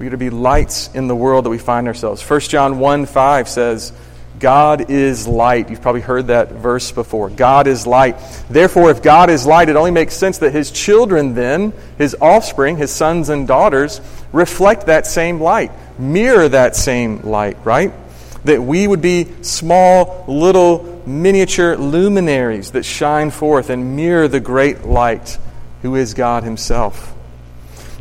We 0.00 0.06
are 0.06 0.10
to 0.10 0.16
be 0.16 0.30
lights 0.30 0.88
in 0.94 1.08
the 1.08 1.14
world 1.14 1.44
that 1.44 1.50
we 1.50 1.58
find 1.58 1.86
ourselves. 1.86 2.22
1 2.22 2.40
John 2.40 2.78
1 2.78 3.04
5 3.04 3.48
says, 3.50 3.92
God 4.38 4.90
is 4.90 5.28
light. 5.28 5.68
You've 5.68 5.82
probably 5.82 6.00
heard 6.00 6.28
that 6.28 6.52
verse 6.52 6.90
before. 6.90 7.28
God 7.28 7.66
is 7.66 7.86
light. 7.86 8.16
Therefore, 8.48 8.90
if 8.90 9.02
God 9.02 9.28
is 9.28 9.44
light, 9.44 9.68
it 9.68 9.76
only 9.76 9.90
makes 9.90 10.14
sense 10.14 10.38
that 10.38 10.52
his 10.52 10.70
children, 10.70 11.34
then, 11.34 11.74
his 11.98 12.16
offspring, 12.18 12.78
his 12.78 12.90
sons 12.90 13.28
and 13.28 13.46
daughters, 13.46 14.00
reflect 14.32 14.86
that 14.86 15.06
same 15.06 15.38
light, 15.38 15.70
mirror 15.98 16.48
that 16.48 16.76
same 16.76 17.20
light, 17.20 17.58
right? 17.62 17.92
That 18.44 18.62
we 18.62 18.88
would 18.88 19.02
be 19.02 19.28
small, 19.42 20.24
little, 20.26 21.02
miniature 21.04 21.76
luminaries 21.76 22.70
that 22.70 22.86
shine 22.86 23.30
forth 23.30 23.68
and 23.68 23.96
mirror 23.96 24.28
the 24.28 24.40
great 24.40 24.86
light 24.86 25.36
who 25.82 25.94
is 25.94 26.14
God 26.14 26.42
himself. 26.42 27.14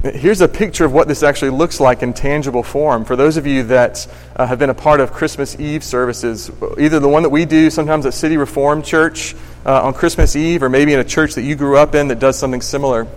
Here's 0.01 0.39
a 0.39 0.47
picture 0.47 0.85
of 0.85 0.93
what 0.93 1.09
this 1.09 1.23
actually 1.23 1.49
looks 1.49 1.81
like 1.81 2.03
in 2.03 2.13
tangible 2.13 2.63
form. 2.63 3.03
For 3.03 3.17
those 3.17 3.35
of 3.35 3.45
you 3.45 3.63
that 3.63 4.07
uh, 4.33 4.47
have 4.47 4.57
been 4.57 4.69
a 4.69 4.73
part 4.73 5.01
of 5.01 5.11
Christmas 5.11 5.59
Eve 5.59 5.83
services, 5.83 6.49
either 6.77 7.01
the 7.01 7.09
one 7.09 7.23
that 7.23 7.29
we 7.29 7.43
do 7.43 7.69
sometimes 7.69 8.05
at 8.05 8.13
City 8.13 8.37
Reformed 8.37 8.85
Church 8.85 9.35
uh, 9.65 9.83
on 9.83 9.93
Christmas 9.93 10.37
Eve, 10.37 10.63
or 10.63 10.69
maybe 10.69 10.93
in 10.93 11.01
a 11.01 11.03
church 11.03 11.35
that 11.35 11.41
you 11.41 11.53
grew 11.57 11.77
up 11.77 11.95
in 11.95 12.07
that 12.07 12.19
does 12.19 12.39
something 12.39 12.61
similar. 12.61 13.07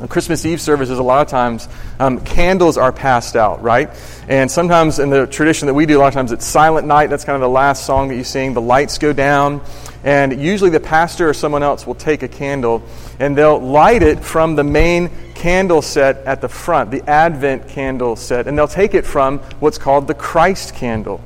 On 0.00 0.08
Christmas 0.08 0.44
Eve 0.44 0.60
services, 0.60 0.98
a 0.98 1.02
lot 1.02 1.22
of 1.22 1.28
times, 1.28 1.68
um, 2.00 2.18
candles 2.24 2.76
are 2.76 2.90
passed 2.90 3.36
out, 3.36 3.62
right? 3.62 3.88
And 4.30 4.48
sometimes 4.48 5.00
in 5.00 5.10
the 5.10 5.26
tradition 5.26 5.66
that 5.66 5.74
we 5.74 5.86
do, 5.86 5.98
a 5.98 6.00
lot 6.00 6.06
of 6.06 6.14
times 6.14 6.30
it's 6.30 6.46
Silent 6.46 6.86
Night. 6.86 7.10
That's 7.10 7.24
kind 7.24 7.34
of 7.34 7.40
the 7.40 7.48
last 7.48 7.84
song 7.84 8.06
that 8.08 8.14
you 8.14 8.22
sing. 8.22 8.54
The 8.54 8.60
lights 8.60 8.96
go 8.96 9.12
down. 9.12 9.60
And 10.04 10.40
usually 10.40 10.70
the 10.70 10.78
pastor 10.78 11.28
or 11.28 11.34
someone 11.34 11.64
else 11.64 11.84
will 11.84 11.96
take 11.96 12.22
a 12.22 12.28
candle 12.28 12.80
and 13.18 13.36
they'll 13.36 13.58
light 13.58 14.04
it 14.04 14.20
from 14.20 14.54
the 14.54 14.62
main 14.62 15.10
candle 15.34 15.82
set 15.82 16.18
at 16.18 16.40
the 16.40 16.48
front, 16.48 16.92
the 16.92 17.02
Advent 17.10 17.66
candle 17.66 18.14
set. 18.14 18.46
And 18.46 18.56
they'll 18.56 18.68
take 18.68 18.94
it 18.94 19.04
from 19.04 19.40
what's 19.58 19.78
called 19.78 20.06
the 20.06 20.14
Christ 20.14 20.76
candle. 20.76 21.20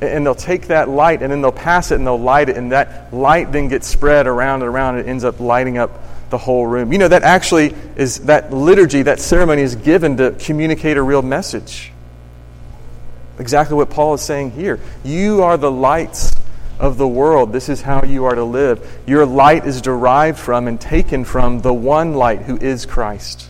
And 0.00 0.26
they'll 0.26 0.34
take 0.34 0.66
that 0.66 0.88
light 0.88 1.22
and 1.22 1.30
then 1.30 1.42
they'll 1.42 1.52
pass 1.52 1.92
it 1.92 1.94
and 1.94 2.04
they'll 2.04 2.18
light 2.18 2.48
it. 2.48 2.56
And 2.56 2.72
that 2.72 3.14
light 3.14 3.52
then 3.52 3.68
gets 3.68 3.86
spread 3.86 4.26
around 4.26 4.62
and 4.62 4.68
around 4.68 4.96
and 4.96 5.06
it 5.06 5.08
ends 5.08 5.22
up 5.22 5.38
lighting 5.38 5.78
up 5.78 5.92
the 6.30 6.38
whole 6.38 6.66
room. 6.66 6.92
You 6.92 6.98
know, 6.98 7.08
that 7.08 7.22
actually 7.22 7.72
is 7.94 8.18
that 8.22 8.52
liturgy, 8.52 9.02
that 9.02 9.20
ceremony 9.20 9.62
is 9.62 9.76
given 9.76 10.16
to 10.16 10.32
communicate 10.32 10.96
a 10.96 11.02
real 11.02 11.22
message. 11.22 11.92
Exactly 13.40 13.74
what 13.74 13.88
Paul 13.88 14.14
is 14.14 14.20
saying 14.20 14.50
here. 14.52 14.78
You 15.02 15.42
are 15.42 15.56
the 15.56 15.70
lights 15.70 16.36
of 16.78 16.98
the 16.98 17.08
world. 17.08 17.52
This 17.52 17.70
is 17.70 17.80
how 17.80 18.04
you 18.04 18.26
are 18.26 18.34
to 18.34 18.44
live. 18.44 19.02
Your 19.06 19.24
light 19.24 19.66
is 19.66 19.80
derived 19.80 20.38
from 20.38 20.68
and 20.68 20.78
taken 20.78 21.24
from 21.24 21.62
the 21.62 21.72
one 21.72 22.14
light 22.14 22.42
who 22.42 22.58
is 22.58 22.84
Christ. 22.84 23.48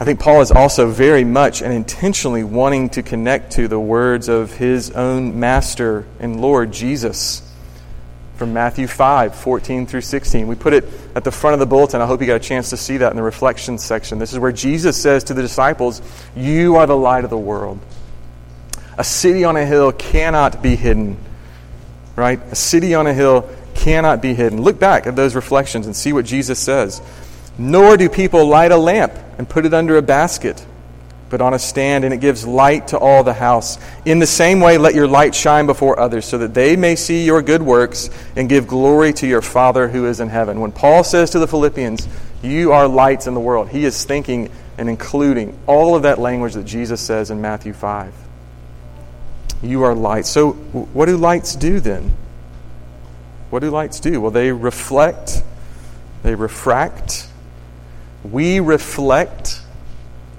I 0.00 0.04
think 0.04 0.18
Paul 0.18 0.40
is 0.40 0.50
also 0.50 0.88
very 0.88 1.24
much 1.24 1.62
and 1.62 1.72
intentionally 1.72 2.42
wanting 2.42 2.88
to 2.90 3.02
connect 3.02 3.52
to 3.52 3.68
the 3.68 3.78
words 3.78 4.28
of 4.28 4.54
his 4.54 4.90
own 4.90 5.38
master 5.38 6.06
and 6.18 6.40
Lord 6.40 6.72
Jesus 6.72 7.42
from 8.36 8.52
Matthew 8.52 8.86
5, 8.86 9.34
14 9.34 9.86
through 9.86 10.00
16. 10.00 10.46
We 10.46 10.54
put 10.56 10.72
it 10.72 10.84
at 11.14 11.24
the 11.24 11.30
front 11.30 11.54
of 11.54 11.60
the 11.60 11.66
bulletin. 11.66 12.00
I 12.00 12.06
hope 12.06 12.20
you 12.20 12.26
got 12.26 12.36
a 12.36 12.40
chance 12.40 12.70
to 12.70 12.76
see 12.76 12.96
that 12.96 13.10
in 13.10 13.16
the 13.16 13.22
reflections 13.22 13.84
section. 13.84 14.18
This 14.18 14.32
is 14.32 14.38
where 14.38 14.52
Jesus 14.52 15.00
says 15.00 15.24
to 15.24 15.34
the 15.34 15.42
disciples, 15.42 16.02
You 16.34 16.76
are 16.76 16.86
the 16.86 16.96
light 16.96 17.24
of 17.24 17.30
the 17.30 17.38
world. 17.38 17.78
A 18.98 19.04
city 19.04 19.44
on 19.44 19.56
a 19.56 19.64
hill 19.64 19.92
cannot 19.92 20.62
be 20.62 20.76
hidden. 20.76 21.16
Right? 22.16 22.40
A 22.50 22.56
city 22.56 22.94
on 22.94 23.06
a 23.06 23.14
hill 23.14 23.48
cannot 23.74 24.22
be 24.22 24.34
hidden. 24.34 24.62
Look 24.62 24.78
back 24.78 25.06
at 25.06 25.16
those 25.16 25.34
reflections 25.34 25.86
and 25.86 25.94
see 25.94 26.12
what 26.12 26.24
Jesus 26.24 26.58
says. 26.58 27.02
Nor 27.56 27.96
do 27.96 28.08
people 28.08 28.46
light 28.46 28.72
a 28.72 28.76
lamp 28.76 29.12
and 29.38 29.48
put 29.48 29.64
it 29.64 29.74
under 29.74 29.96
a 29.96 30.02
basket 30.02 30.64
but 31.34 31.40
on 31.40 31.52
a 31.52 31.58
stand, 31.58 32.04
and 32.04 32.14
it 32.14 32.18
gives 32.18 32.46
light 32.46 32.86
to 32.86 32.96
all 32.96 33.24
the 33.24 33.32
house. 33.32 33.76
In 34.04 34.20
the 34.20 34.26
same 34.26 34.60
way, 34.60 34.78
let 34.78 34.94
your 34.94 35.08
light 35.08 35.34
shine 35.34 35.66
before 35.66 35.98
others, 35.98 36.26
so 36.26 36.38
that 36.38 36.54
they 36.54 36.76
may 36.76 36.94
see 36.94 37.24
your 37.24 37.42
good 37.42 37.60
works 37.60 38.08
and 38.36 38.48
give 38.48 38.68
glory 38.68 39.12
to 39.14 39.26
your 39.26 39.42
Father 39.42 39.88
who 39.88 40.06
is 40.06 40.20
in 40.20 40.28
heaven. 40.28 40.60
When 40.60 40.70
Paul 40.70 41.02
says 41.02 41.30
to 41.30 41.40
the 41.40 41.48
Philippians, 41.48 42.06
You 42.40 42.70
are 42.70 42.86
lights 42.86 43.26
in 43.26 43.34
the 43.34 43.40
world, 43.40 43.68
he 43.68 43.84
is 43.84 44.04
thinking 44.04 44.48
and 44.78 44.88
including 44.88 45.58
all 45.66 45.96
of 45.96 46.04
that 46.04 46.20
language 46.20 46.54
that 46.54 46.66
Jesus 46.66 47.00
says 47.00 47.32
in 47.32 47.40
Matthew 47.40 47.72
5. 47.72 48.14
You 49.60 49.82
are 49.82 49.92
lights. 49.92 50.30
So, 50.30 50.52
what 50.52 51.06
do 51.06 51.16
lights 51.16 51.56
do 51.56 51.80
then? 51.80 52.14
What 53.50 53.58
do 53.58 53.70
lights 53.70 53.98
do? 53.98 54.20
Well, 54.20 54.30
they 54.30 54.52
reflect, 54.52 55.42
they 56.22 56.36
refract. 56.36 57.26
We 58.22 58.60
reflect 58.60 59.62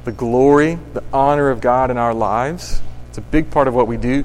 the 0.06 0.12
glory, 0.12 0.80
the 0.94 1.04
honor 1.12 1.50
of 1.50 1.60
God 1.60 1.92
in 1.92 1.98
our 1.98 2.14
lives. 2.14 2.82
It's 3.10 3.18
a 3.18 3.22
big 3.22 3.52
part 3.52 3.68
of 3.68 3.74
what 3.74 3.88
we 3.88 3.98
do. 3.98 4.24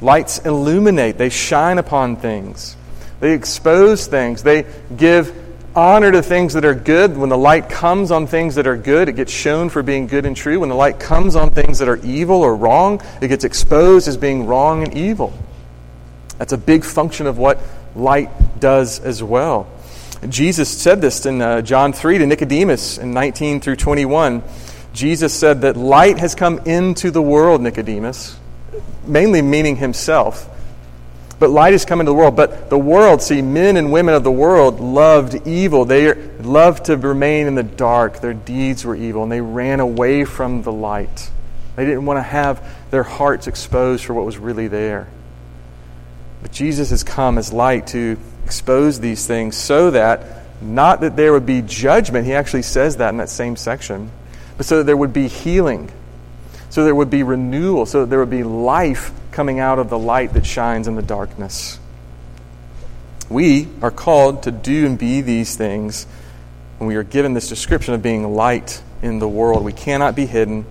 Lights 0.00 0.38
illuminate, 0.40 1.18
they 1.18 1.28
shine 1.28 1.78
upon 1.78 2.16
things, 2.16 2.76
they 3.20 3.34
expose 3.34 4.06
things, 4.06 4.42
they 4.42 4.64
give 4.96 5.36
honor 5.76 6.10
to 6.10 6.22
things 6.22 6.54
that 6.54 6.64
are 6.64 6.74
good. 6.74 7.16
When 7.16 7.28
the 7.28 7.38
light 7.38 7.68
comes 7.68 8.10
on 8.10 8.26
things 8.26 8.54
that 8.54 8.66
are 8.66 8.76
good, 8.76 9.08
it 9.08 9.12
gets 9.12 9.30
shown 9.30 9.68
for 9.68 9.82
being 9.82 10.06
good 10.06 10.26
and 10.26 10.34
true. 10.36 10.60
When 10.60 10.68
the 10.68 10.74
light 10.74 10.98
comes 10.98 11.36
on 11.36 11.50
things 11.50 11.78
that 11.78 11.88
are 11.88 11.98
evil 11.98 12.42
or 12.42 12.56
wrong, 12.56 13.02
it 13.20 13.28
gets 13.28 13.44
exposed 13.44 14.08
as 14.08 14.16
being 14.16 14.46
wrong 14.46 14.82
and 14.82 14.96
evil. 14.96 15.32
That's 16.38 16.54
a 16.54 16.58
big 16.58 16.84
function 16.84 17.26
of 17.26 17.36
what 17.36 17.60
light 17.94 18.30
does 18.58 19.00
as 19.00 19.22
well. 19.22 19.68
Jesus 20.28 20.68
said 20.68 21.00
this 21.00 21.24
in 21.24 21.40
uh, 21.40 21.62
John 21.62 21.92
3 21.92 22.18
to 22.18 22.26
Nicodemus 22.26 22.98
in 22.98 23.12
19 23.12 23.60
through 23.60 23.76
21. 23.76 24.42
Jesus 24.92 25.32
said 25.32 25.62
that 25.62 25.76
light 25.76 26.18
has 26.18 26.34
come 26.34 26.58
into 26.60 27.10
the 27.10 27.22
world, 27.22 27.60
Nicodemus, 27.60 28.38
mainly 29.06 29.42
meaning 29.42 29.76
himself. 29.76 30.48
But 31.38 31.50
light 31.50 31.72
has 31.72 31.84
come 31.84 32.00
into 32.00 32.10
the 32.10 32.14
world. 32.14 32.36
But 32.36 32.68
the 32.68 32.78
world, 32.78 33.22
see, 33.22 33.40
men 33.40 33.76
and 33.76 33.90
women 33.90 34.14
of 34.14 34.24
the 34.24 34.30
world 34.30 34.78
loved 34.78 35.46
evil. 35.46 35.86
They 35.86 36.12
loved 36.12 36.86
to 36.86 36.96
remain 36.96 37.46
in 37.46 37.54
the 37.54 37.62
dark. 37.62 38.20
Their 38.20 38.34
deeds 38.34 38.84
were 38.84 38.94
evil, 38.94 39.22
and 39.22 39.32
they 39.32 39.40
ran 39.40 39.80
away 39.80 40.24
from 40.24 40.62
the 40.62 40.72
light. 40.72 41.30
They 41.76 41.86
didn't 41.86 42.04
want 42.04 42.18
to 42.18 42.22
have 42.22 42.62
their 42.90 43.04
hearts 43.04 43.46
exposed 43.46 44.04
for 44.04 44.12
what 44.12 44.26
was 44.26 44.36
really 44.36 44.68
there. 44.68 45.08
But 46.42 46.52
Jesus 46.52 46.90
has 46.90 47.02
come 47.02 47.38
as 47.38 47.52
light 47.52 47.86
to 47.88 48.18
expose 48.44 49.00
these 49.00 49.26
things 49.26 49.56
so 49.56 49.92
that 49.92 50.22
not 50.60 51.00
that 51.00 51.16
there 51.16 51.32
would 51.32 51.46
be 51.46 51.62
judgment. 51.62 52.26
He 52.26 52.34
actually 52.34 52.62
says 52.62 52.98
that 52.98 53.10
in 53.10 53.16
that 53.16 53.30
same 53.30 53.56
section 53.56 54.10
but 54.60 54.66
so 54.66 54.76
that 54.76 54.84
there 54.84 54.94
would 54.94 55.14
be 55.14 55.26
healing, 55.26 55.90
so 56.68 56.84
there 56.84 56.94
would 56.94 57.08
be 57.08 57.22
renewal, 57.22 57.86
so 57.86 58.00
that 58.00 58.10
there 58.10 58.18
would 58.18 58.28
be 58.28 58.42
life 58.42 59.10
coming 59.32 59.58
out 59.58 59.78
of 59.78 59.88
the 59.88 59.98
light 59.98 60.34
that 60.34 60.44
shines 60.44 60.86
in 60.86 60.96
the 60.96 61.02
darkness. 61.02 61.78
We 63.30 63.68
are 63.80 63.90
called 63.90 64.42
to 64.42 64.50
do 64.50 64.84
and 64.84 64.98
be 64.98 65.22
these 65.22 65.56
things 65.56 66.04
when 66.76 66.88
we 66.88 66.96
are 66.96 67.02
given 67.02 67.32
this 67.32 67.48
description 67.48 67.94
of 67.94 68.02
being 68.02 68.34
light 68.34 68.82
in 69.00 69.18
the 69.18 69.26
world. 69.26 69.64
We 69.64 69.72
cannot 69.72 70.14
be 70.14 70.26
hidden. 70.26 70.66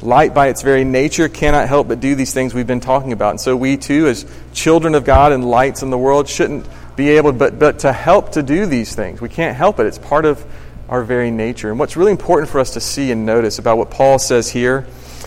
Light, 0.00 0.32
by 0.32 0.48
its 0.48 0.62
very 0.62 0.84
nature, 0.84 1.28
cannot 1.28 1.68
help 1.68 1.88
but 1.88 2.00
do 2.00 2.14
these 2.14 2.32
things 2.32 2.54
we've 2.54 2.66
been 2.66 2.80
talking 2.80 3.12
about. 3.12 3.32
And 3.32 3.40
so, 3.42 3.54
we 3.54 3.76
too, 3.76 4.06
as 4.06 4.24
children 4.54 4.94
of 4.94 5.04
God 5.04 5.32
and 5.32 5.44
lights 5.44 5.82
in 5.82 5.90
the 5.90 5.98
world, 5.98 6.30
shouldn't 6.30 6.66
be 6.96 7.10
able 7.10 7.32
but, 7.32 7.58
but 7.58 7.80
to 7.80 7.92
help 7.92 8.32
to 8.32 8.42
do 8.42 8.64
these 8.64 8.94
things. 8.94 9.20
We 9.20 9.28
can't 9.28 9.54
help 9.54 9.80
it. 9.80 9.86
It's 9.86 9.98
part 9.98 10.24
of 10.24 10.42
our 10.88 11.02
very 11.02 11.30
nature. 11.30 11.70
And 11.70 11.78
what's 11.78 11.96
really 11.96 12.12
important 12.12 12.50
for 12.50 12.60
us 12.60 12.72
to 12.74 12.80
see 12.80 13.10
and 13.10 13.26
notice 13.26 13.58
about 13.58 13.78
what 13.78 13.90
Paul 13.90 14.18
says 14.18 14.50
here 14.50 14.86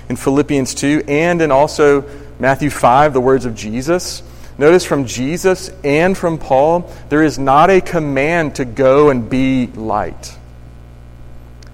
in 0.10 0.16
Philippians 0.16 0.74
2 0.74 1.04
and 1.08 1.42
in 1.42 1.52
also 1.52 2.04
Matthew 2.40 2.70
5, 2.70 3.14
the 3.14 3.22
words 3.22 3.46
of 3.46 3.56
Jesus. 3.56 4.24
Notice 4.58 4.86
from 4.86 5.06
Jesus 5.06 5.72
and 5.84 6.18
from 6.18 6.38
Paul, 6.38 6.92
there 7.10 7.24
is 7.24 7.40
not 7.40 7.70
a 7.70 7.82
command 7.82 8.56
to 8.56 8.66
go 8.66 9.10
and 9.10 9.30
be 9.30 9.68
light. 9.68 10.38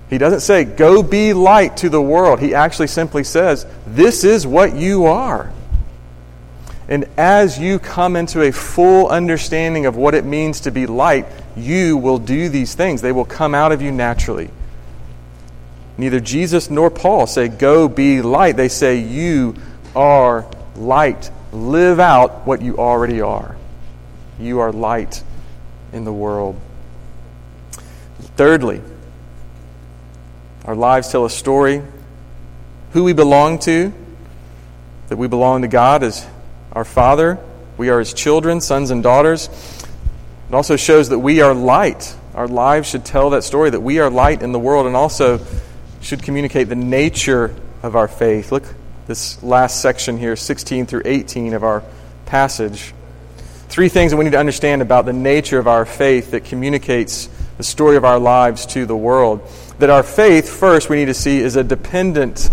He 0.10 0.18
doesn't 0.18 0.42
say, 0.42 0.64
go 0.64 1.04
be 1.04 1.34
light 1.34 1.78
to 1.78 1.90
the 1.90 2.02
world. 2.02 2.40
He 2.40 2.54
actually 2.54 2.88
simply 2.88 3.24
says, 3.24 3.66
this 3.86 4.24
is 4.24 4.48
what 4.48 4.76
you 4.76 5.06
are. 5.06 5.52
And 6.90 7.06
as 7.18 7.60
you 7.60 7.80
come 7.80 8.16
into 8.16 8.42
a 8.42 8.52
full 8.52 9.08
understanding 9.08 9.86
of 9.86 9.98
what 9.98 10.16
it 10.16 10.24
means 10.24 10.62
to 10.62 10.72
be 10.72 10.88
light, 10.88 11.26
you 11.56 11.98
will 11.98 12.18
do 12.18 12.48
these 12.48 12.76
things. 12.76 13.02
They 13.02 13.12
will 13.12 13.26
come 13.26 13.54
out 13.54 13.72
of 13.72 13.82
you 13.82 13.92
naturally. 13.92 14.50
Neither 15.98 16.20
Jesus 16.20 16.70
nor 16.70 16.90
Paul 16.90 17.28
say, 17.28 17.48
Go 17.50 17.90
be 17.90 18.22
light. 18.22 18.56
They 18.56 18.70
say, 18.70 19.00
You 19.00 19.56
are 19.96 20.46
light. 20.76 21.30
Live 21.52 22.00
out 22.00 22.46
what 22.46 22.62
you 22.62 22.78
already 22.78 23.20
are. 23.20 23.58
You 24.40 24.60
are 24.60 24.72
light 24.72 25.24
in 25.92 26.06
the 26.06 26.14
world. 26.14 26.60
Thirdly, 28.38 28.82
our 30.66 30.76
lives 30.76 31.10
tell 31.10 31.26
a 31.26 31.30
story. 31.30 31.82
Who 32.94 33.04
we 33.04 33.14
belong 33.14 33.60
to, 33.60 33.92
that 35.10 35.18
we 35.18 35.28
belong 35.28 35.64
to 35.64 35.68
God 35.68 36.04
as 36.04 36.26
our 36.78 36.86
Father. 36.86 37.40
We 37.78 37.90
are 37.90 37.98
His 37.98 38.14
children, 38.14 38.62
sons 38.62 38.92
and 38.92 39.02
daughters. 39.02 39.50
It 40.48 40.54
also 40.54 40.76
shows 40.76 41.10
that 41.10 41.18
we 41.18 41.42
are 41.42 41.52
light. 41.52 42.16
Our 42.36 42.48
lives 42.48 42.88
should 42.88 43.04
tell 43.04 43.32
that 43.32 43.44
story 43.44 43.72
that 43.72 43.82
we 43.82 43.98
are 43.98 44.12
light 44.12 44.44
in 44.44 44.52
the 44.52 44.60
world 44.60 44.86
and 44.86 44.96
also 44.96 45.44
should 46.02 46.22
communicate 46.22 46.70
the 46.70 46.76
nature 46.76 47.56
of 47.82 47.96
our 47.96 48.08
faith. 48.08 48.52
Look, 48.52 48.64
this 49.08 49.42
last 49.42 49.82
section 49.82 50.20
here, 50.20 50.36
16 50.36 50.86
through 50.86 51.02
18 51.06 51.56
of 51.56 51.64
our 51.64 51.84
passage. 52.28 52.94
Three 53.70 53.90
things 53.90 54.12
that 54.12 54.18
we 54.18 54.26
need 54.26 54.34
to 54.34 54.40
understand 54.40 54.84
about 54.84 55.08
the 55.08 55.14
nature 55.14 55.58
of 55.58 55.68
our 55.68 55.84
faith 55.84 56.30
that 56.30 56.46
communicates 56.46 57.28
the 57.58 57.64
story 57.64 57.98
of 57.98 58.06
our 58.06 58.20
lives 58.20 58.68
to 58.68 58.86
the 58.86 58.96
world. 58.96 59.42
That 59.80 59.90
our 59.90 60.04
faith, 60.04 60.48
first, 60.48 60.92
we 60.92 60.98
need 60.98 61.06
to 61.06 61.16
see 61.16 61.40
is 61.40 61.56
a 61.56 61.64
dependent 61.64 62.52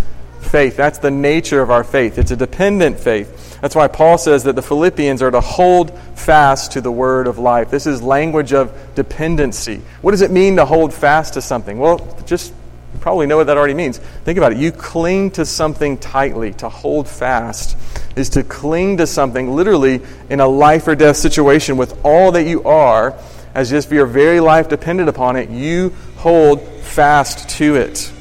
faith. 0.54 0.76
That's 0.76 0.98
the 0.98 1.10
nature 1.10 1.60
of 1.60 1.72
our 1.72 1.82
faith. 1.82 2.16
It's 2.16 2.30
a 2.30 2.36
dependent 2.36 3.00
faith. 3.00 3.60
That's 3.60 3.74
why 3.74 3.88
Paul 3.88 4.18
says 4.18 4.44
that 4.44 4.54
the 4.54 4.62
Philippians 4.62 5.20
are 5.20 5.32
to 5.32 5.40
hold 5.40 5.98
fast 6.14 6.70
to 6.72 6.80
the 6.80 6.92
word 6.92 7.26
of 7.26 7.40
life. 7.40 7.72
This 7.72 7.88
is 7.88 8.00
language 8.00 8.52
of 8.52 8.72
dependency. 8.94 9.80
What 10.00 10.12
does 10.12 10.20
it 10.20 10.30
mean 10.30 10.54
to 10.54 10.64
hold 10.64 10.94
fast 10.94 11.34
to 11.34 11.42
something? 11.42 11.80
Well, 11.80 12.16
just 12.24 12.54
you 12.92 13.00
probably 13.00 13.26
know 13.26 13.36
what 13.36 13.48
that 13.48 13.56
already 13.56 13.74
means. 13.74 13.98
Think 13.98 14.38
about 14.38 14.52
it. 14.52 14.58
You 14.58 14.70
cling 14.70 15.32
to 15.32 15.44
something 15.44 15.98
tightly. 15.98 16.52
To 16.52 16.68
hold 16.68 17.08
fast 17.08 17.76
is 18.14 18.28
to 18.30 18.44
cling 18.44 18.98
to 18.98 19.08
something 19.08 19.56
literally 19.56 20.02
in 20.30 20.38
a 20.38 20.46
life 20.46 20.86
or 20.86 20.94
death 20.94 21.16
situation 21.16 21.76
with 21.76 21.98
all 22.04 22.30
that 22.30 22.44
you 22.44 22.62
are 22.62 23.18
as 23.56 23.72
if 23.72 23.90
your 23.90 24.06
very 24.06 24.38
life 24.38 24.68
depended 24.68 25.08
upon 25.08 25.34
it, 25.34 25.50
you 25.50 25.92
hold 26.18 26.62
fast 26.62 27.48
to 27.48 27.74
it. 27.74 28.12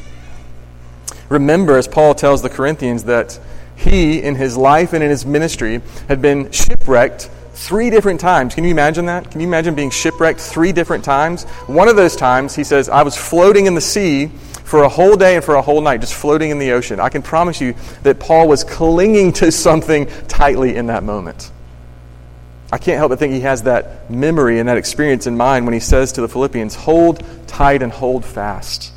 Remember, 1.34 1.78
as 1.78 1.88
Paul 1.88 2.13
tells 2.13 2.44
the 2.44 2.50
Corinthians, 2.50 3.06
that 3.06 3.40
he, 3.75 4.22
in 4.22 4.36
his 4.36 4.56
life 4.56 4.94
and 4.94 5.04
in 5.04 5.10
his 5.10 5.25
ministry, 5.25 5.82
had 6.08 6.22
been 6.22 6.52
shipwrecked 6.52 7.28
three 7.54 7.90
different 7.90 8.20
times. 8.20 8.54
Can 8.54 8.63
you 8.63 8.70
imagine 8.70 9.08
that? 9.08 9.32
Can 9.32 9.42
you 9.42 9.48
imagine 9.48 9.74
being 9.74 9.90
shipwrecked 9.90 10.40
three 10.40 10.72
different 10.72 11.04
times? 11.04 11.46
One 11.66 11.88
of 11.88 11.96
those 11.96 12.16
times, 12.16 12.56
he 12.56 12.63
says, 12.63 12.88
I 12.88 13.02
was 13.02 13.18
floating 13.18 13.66
in 13.66 13.74
the 13.74 13.82
sea 13.82 14.28
for 14.63 14.84
a 14.84 14.90
whole 14.90 15.16
day 15.16 15.36
and 15.36 15.44
for 15.44 15.56
a 15.56 15.62
whole 15.63 15.82
night, 15.82 16.02
just 16.02 16.13
floating 16.13 16.52
in 16.52 16.60
the 16.60 16.72
ocean. 16.72 17.00
I 17.00 17.10
can 17.10 17.24
promise 17.24 17.60
you 17.60 17.74
that 18.04 18.20
Paul 18.20 18.48
was 18.48 18.63
clinging 18.63 19.34
to 19.34 19.52
something 19.52 20.06
tightly 20.28 20.75
in 20.75 20.86
that 20.86 21.04
moment. 21.04 21.52
I 22.72 22.78
can't 22.78 23.00
help 23.00 23.10
but 23.10 23.18
think 23.18 23.34
he 23.34 23.40
has 23.40 23.63
that 23.63 24.08
memory 24.08 24.60
and 24.60 24.70
that 24.70 24.78
experience 24.78 25.25
in 25.25 25.36
mind 25.36 25.66
when 25.66 25.74
he 25.74 25.80
says 25.80 26.12
to 26.12 26.22
the 26.22 26.28
Philippians, 26.28 26.75
Hold 26.75 27.24
tight 27.48 27.82
and 27.82 27.92
hold 27.92 28.24
fast, 28.24 28.94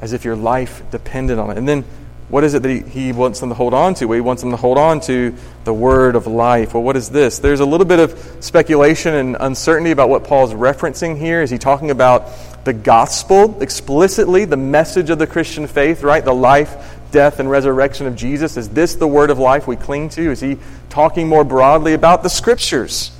as 0.00 0.12
if 0.12 0.24
your 0.24 0.34
life 0.34 0.82
depended 0.90 1.38
on 1.38 1.50
it. 1.50 1.58
And 1.58 1.68
then 1.68 1.84
what 2.30 2.44
is 2.44 2.54
it 2.54 2.62
that 2.62 2.68
he, 2.68 2.80
he 2.80 3.12
wants 3.12 3.40
them 3.40 3.48
to 3.48 3.54
hold 3.54 3.74
on 3.74 3.94
to? 3.94 4.06
Well, 4.06 4.14
he 4.14 4.20
wants 4.20 4.42
them 4.42 4.52
to 4.52 4.56
hold 4.56 4.78
on 4.78 5.00
to 5.02 5.34
the 5.64 5.74
word 5.74 6.14
of 6.16 6.26
life. 6.26 6.74
Well, 6.74 6.82
what 6.82 6.96
is 6.96 7.10
this? 7.10 7.40
There's 7.40 7.60
a 7.60 7.66
little 7.66 7.84
bit 7.84 7.98
of 7.98 8.36
speculation 8.40 9.14
and 9.14 9.36
uncertainty 9.38 9.90
about 9.90 10.08
what 10.08 10.24
Paul's 10.24 10.54
referencing 10.54 11.18
here. 11.18 11.42
Is 11.42 11.50
he 11.50 11.58
talking 11.58 11.90
about 11.90 12.28
the 12.64 12.72
gospel 12.72 13.60
explicitly, 13.60 14.44
the 14.44 14.56
message 14.56 15.10
of 15.10 15.18
the 15.18 15.26
Christian 15.26 15.66
faith, 15.66 16.02
right? 16.02 16.24
The 16.24 16.32
life, 16.32 17.00
death, 17.10 17.40
and 17.40 17.50
resurrection 17.50 18.06
of 18.06 18.14
Jesus? 18.14 18.56
Is 18.56 18.68
this 18.68 18.94
the 18.94 19.08
word 19.08 19.30
of 19.30 19.40
life 19.40 19.66
we 19.66 19.74
cling 19.74 20.08
to? 20.10 20.30
Is 20.30 20.40
he 20.40 20.56
talking 20.88 21.26
more 21.26 21.42
broadly 21.42 21.94
about 21.94 22.22
the 22.22 22.30
scriptures? 22.30 23.10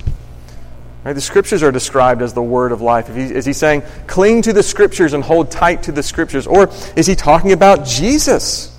Right? 1.03 1.13
The 1.13 1.21
scriptures 1.21 1.63
are 1.63 1.71
described 1.71 2.21
as 2.21 2.33
the 2.33 2.43
word 2.43 2.71
of 2.71 2.81
life. 2.81 3.13
He, 3.13 3.23
is 3.23 3.45
he 3.45 3.53
saying, 3.53 3.83
cling 4.05 4.43
to 4.43 4.53
the 4.53 4.61
scriptures 4.61 5.13
and 5.13 5.23
hold 5.23 5.49
tight 5.49 5.83
to 5.83 5.91
the 5.91 6.03
scriptures? 6.03 6.45
Or 6.45 6.69
is 6.95 7.07
he 7.07 7.15
talking 7.15 7.53
about 7.53 7.85
Jesus? 7.85 8.77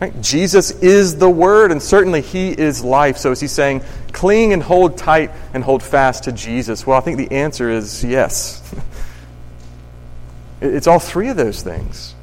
Right? 0.00 0.18
Jesus 0.22 0.70
is 0.70 1.18
the 1.18 1.28
word, 1.28 1.70
and 1.70 1.82
certainly 1.82 2.22
he 2.22 2.50
is 2.50 2.82
life. 2.82 3.18
So 3.18 3.30
is 3.30 3.40
he 3.40 3.46
saying, 3.46 3.82
cling 4.12 4.52
and 4.52 4.62
hold 4.62 4.96
tight 4.96 5.32
and 5.52 5.62
hold 5.62 5.82
fast 5.82 6.24
to 6.24 6.32
Jesus? 6.32 6.86
Well, 6.86 6.96
I 6.96 7.00
think 7.00 7.18
the 7.18 7.30
answer 7.30 7.70
is 7.70 8.02
yes. 8.02 8.62
It's 10.60 10.86
all 10.86 10.98
three 10.98 11.28
of 11.28 11.36
those 11.36 11.62
things. 11.62 12.14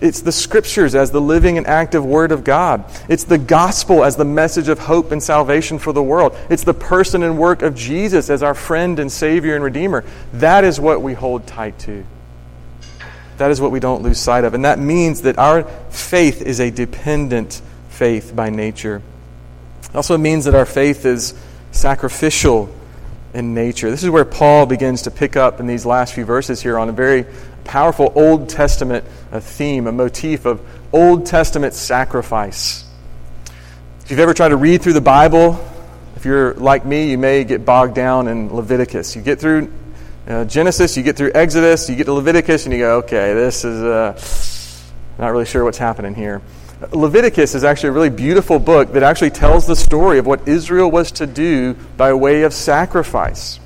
It's 0.00 0.20
the 0.20 0.32
scriptures 0.32 0.94
as 0.94 1.10
the 1.10 1.20
living 1.20 1.58
and 1.58 1.66
active 1.66 2.04
word 2.04 2.30
of 2.30 2.44
God. 2.44 2.84
It's 3.08 3.24
the 3.24 3.38
gospel 3.38 4.04
as 4.04 4.16
the 4.16 4.24
message 4.24 4.68
of 4.68 4.78
hope 4.78 5.10
and 5.10 5.22
salvation 5.22 5.78
for 5.78 5.92
the 5.92 6.02
world. 6.02 6.36
It's 6.48 6.64
the 6.64 6.74
person 6.74 7.22
and 7.22 7.38
work 7.38 7.62
of 7.62 7.74
Jesus 7.74 8.30
as 8.30 8.42
our 8.42 8.54
friend 8.54 8.98
and 8.98 9.10
Savior 9.10 9.54
and 9.56 9.64
Redeemer. 9.64 10.04
That 10.34 10.62
is 10.64 10.78
what 10.78 11.02
we 11.02 11.14
hold 11.14 11.46
tight 11.46 11.78
to. 11.80 12.04
That 13.38 13.50
is 13.50 13.60
what 13.60 13.70
we 13.70 13.80
don't 13.80 14.02
lose 14.02 14.18
sight 14.18 14.44
of. 14.44 14.54
And 14.54 14.64
that 14.64 14.78
means 14.78 15.22
that 15.22 15.38
our 15.38 15.64
faith 15.90 16.42
is 16.42 16.60
a 16.60 16.70
dependent 16.70 17.60
faith 17.88 18.34
by 18.34 18.50
nature. 18.50 19.02
It 19.84 19.96
also 19.96 20.18
means 20.18 20.44
that 20.44 20.54
our 20.54 20.66
faith 20.66 21.06
is 21.06 21.34
sacrificial 21.72 22.72
in 23.34 23.54
nature. 23.54 23.90
This 23.90 24.02
is 24.02 24.10
where 24.10 24.24
Paul 24.24 24.66
begins 24.66 25.02
to 25.02 25.10
pick 25.10 25.36
up 25.36 25.60
in 25.60 25.66
these 25.66 25.84
last 25.84 26.14
few 26.14 26.24
verses 26.24 26.62
here 26.62 26.78
on 26.78 26.88
a 26.88 26.92
very 26.92 27.26
powerful 27.68 28.12
Old 28.16 28.48
Testament 28.48 29.04
a 29.30 29.40
theme, 29.40 29.86
a 29.86 29.92
motif 29.92 30.46
of 30.46 30.60
Old 30.92 31.26
Testament 31.26 31.74
sacrifice. 31.74 32.84
If 34.00 34.10
you've 34.10 34.20
ever 34.20 34.34
tried 34.34 34.48
to 34.48 34.56
read 34.56 34.82
through 34.82 34.94
the 34.94 35.00
Bible, 35.02 35.64
if 36.16 36.24
you're 36.24 36.54
like 36.54 36.84
me, 36.84 37.10
you 37.10 37.18
may 37.18 37.44
get 37.44 37.64
bogged 37.64 37.94
down 37.94 38.26
in 38.26 38.52
Leviticus. 38.52 39.14
You 39.14 39.22
get 39.22 39.38
through 39.38 39.70
uh, 40.26 40.46
Genesis, 40.46 40.96
you 40.96 41.02
get 41.02 41.16
through 41.16 41.32
Exodus, 41.34 41.88
you 41.88 41.94
get 41.94 42.04
to 42.04 42.14
Leviticus, 42.14 42.64
and 42.64 42.72
you 42.72 42.80
go, 42.80 42.96
okay, 42.98 43.34
this 43.34 43.64
is 43.64 43.82
uh, 43.82 44.18
not 45.18 45.28
really 45.28 45.46
sure 45.46 45.62
what's 45.62 45.78
happening 45.78 46.14
here. 46.14 46.40
Leviticus 46.92 47.54
is 47.54 47.64
actually 47.64 47.90
a 47.90 47.92
really 47.92 48.08
beautiful 48.08 48.58
book 48.58 48.92
that 48.92 49.02
actually 49.02 49.30
tells 49.30 49.66
the 49.66 49.76
story 49.76 50.18
of 50.18 50.26
what 50.26 50.48
Israel 50.48 50.90
was 50.90 51.12
to 51.12 51.26
do 51.26 51.74
by 51.96 52.12
way 52.12 52.42
of 52.42 52.54
sacrifice 52.54 53.60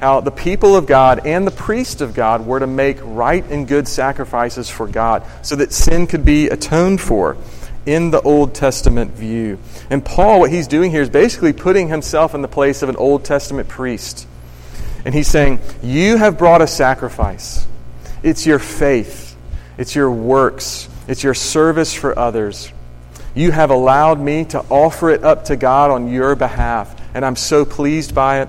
how 0.00 0.20
the 0.20 0.30
people 0.30 0.76
of 0.76 0.86
God 0.86 1.26
and 1.26 1.46
the 1.46 1.50
priest 1.50 2.00
of 2.00 2.14
God 2.14 2.46
were 2.46 2.60
to 2.60 2.66
make 2.66 2.98
right 3.02 3.44
and 3.44 3.66
good 3.66 3.88
sacrifices 3.88 4.68
for 4.68 4.86
God 4.86 5.22
so 5.42 5.56
that 5.56 5.72
sin 5.72 6.06
could 6.06 6.24
be 6.24 6.48
atoned 6.48 7.00
for 7.00 7.36
in 7.86 8.10
the 8.10 8.20
Old 8.22 8.54
Testament 8.54 9.12
view. 9.12 9.58
And 9.90 10.04
Paul, 10.04 10.40
what 10.40 10.50
he's 10.50 10.68
doing 10.68 10.90
here 10.90 11.02
is 11.02 11.10
basically 11.10 11.52
putting 11.52 11.88
himself 11.88 12.34
in 12.34 12.42
the 12.42 12.48
place 12.48 12.82
of 12.82 12.88
an 12.88 12.96
Old 12.96 13.24
Testament 13.24 13.68
priest. 13.68 14.26
And 15.04 15.14
he's 15.14 15.28
saying, 15.28 15.60
You 15.82 16.16
have 16.16 16.38
brought 16.38 16.62
a 16.62 16.66
sacrifice. 16.66 17.66
It's 18.22 18.46
your 18.46 18.58
faith, 18.58 19.36
it's 19.76 19.94
your 19.94 20.10
works, 20.10 20.88
it's 21.06 21.22
your 21.22 21.34
service 21.34 21.92
for 21.92 22.18
others. 22.18 22.72
You 23.34 23.50
have 23.50 23.70
allowed 23.70 24.20
me 24.20 24.44
to 24.46 24.60
offer 24.70 25.10
it 25.10 25.24
up 25.24 25.46
to 25.46 25.56
God 25.56 25.90
on 25.90 26.08
your 26.08 26.36
behalf, 26.36 26.94
and 27.14 27.24
I'm 27.24 27.36
so 27.36 27.64
pleased 27.64 28.14
by 28.14 28.42
it. 28.42 28.48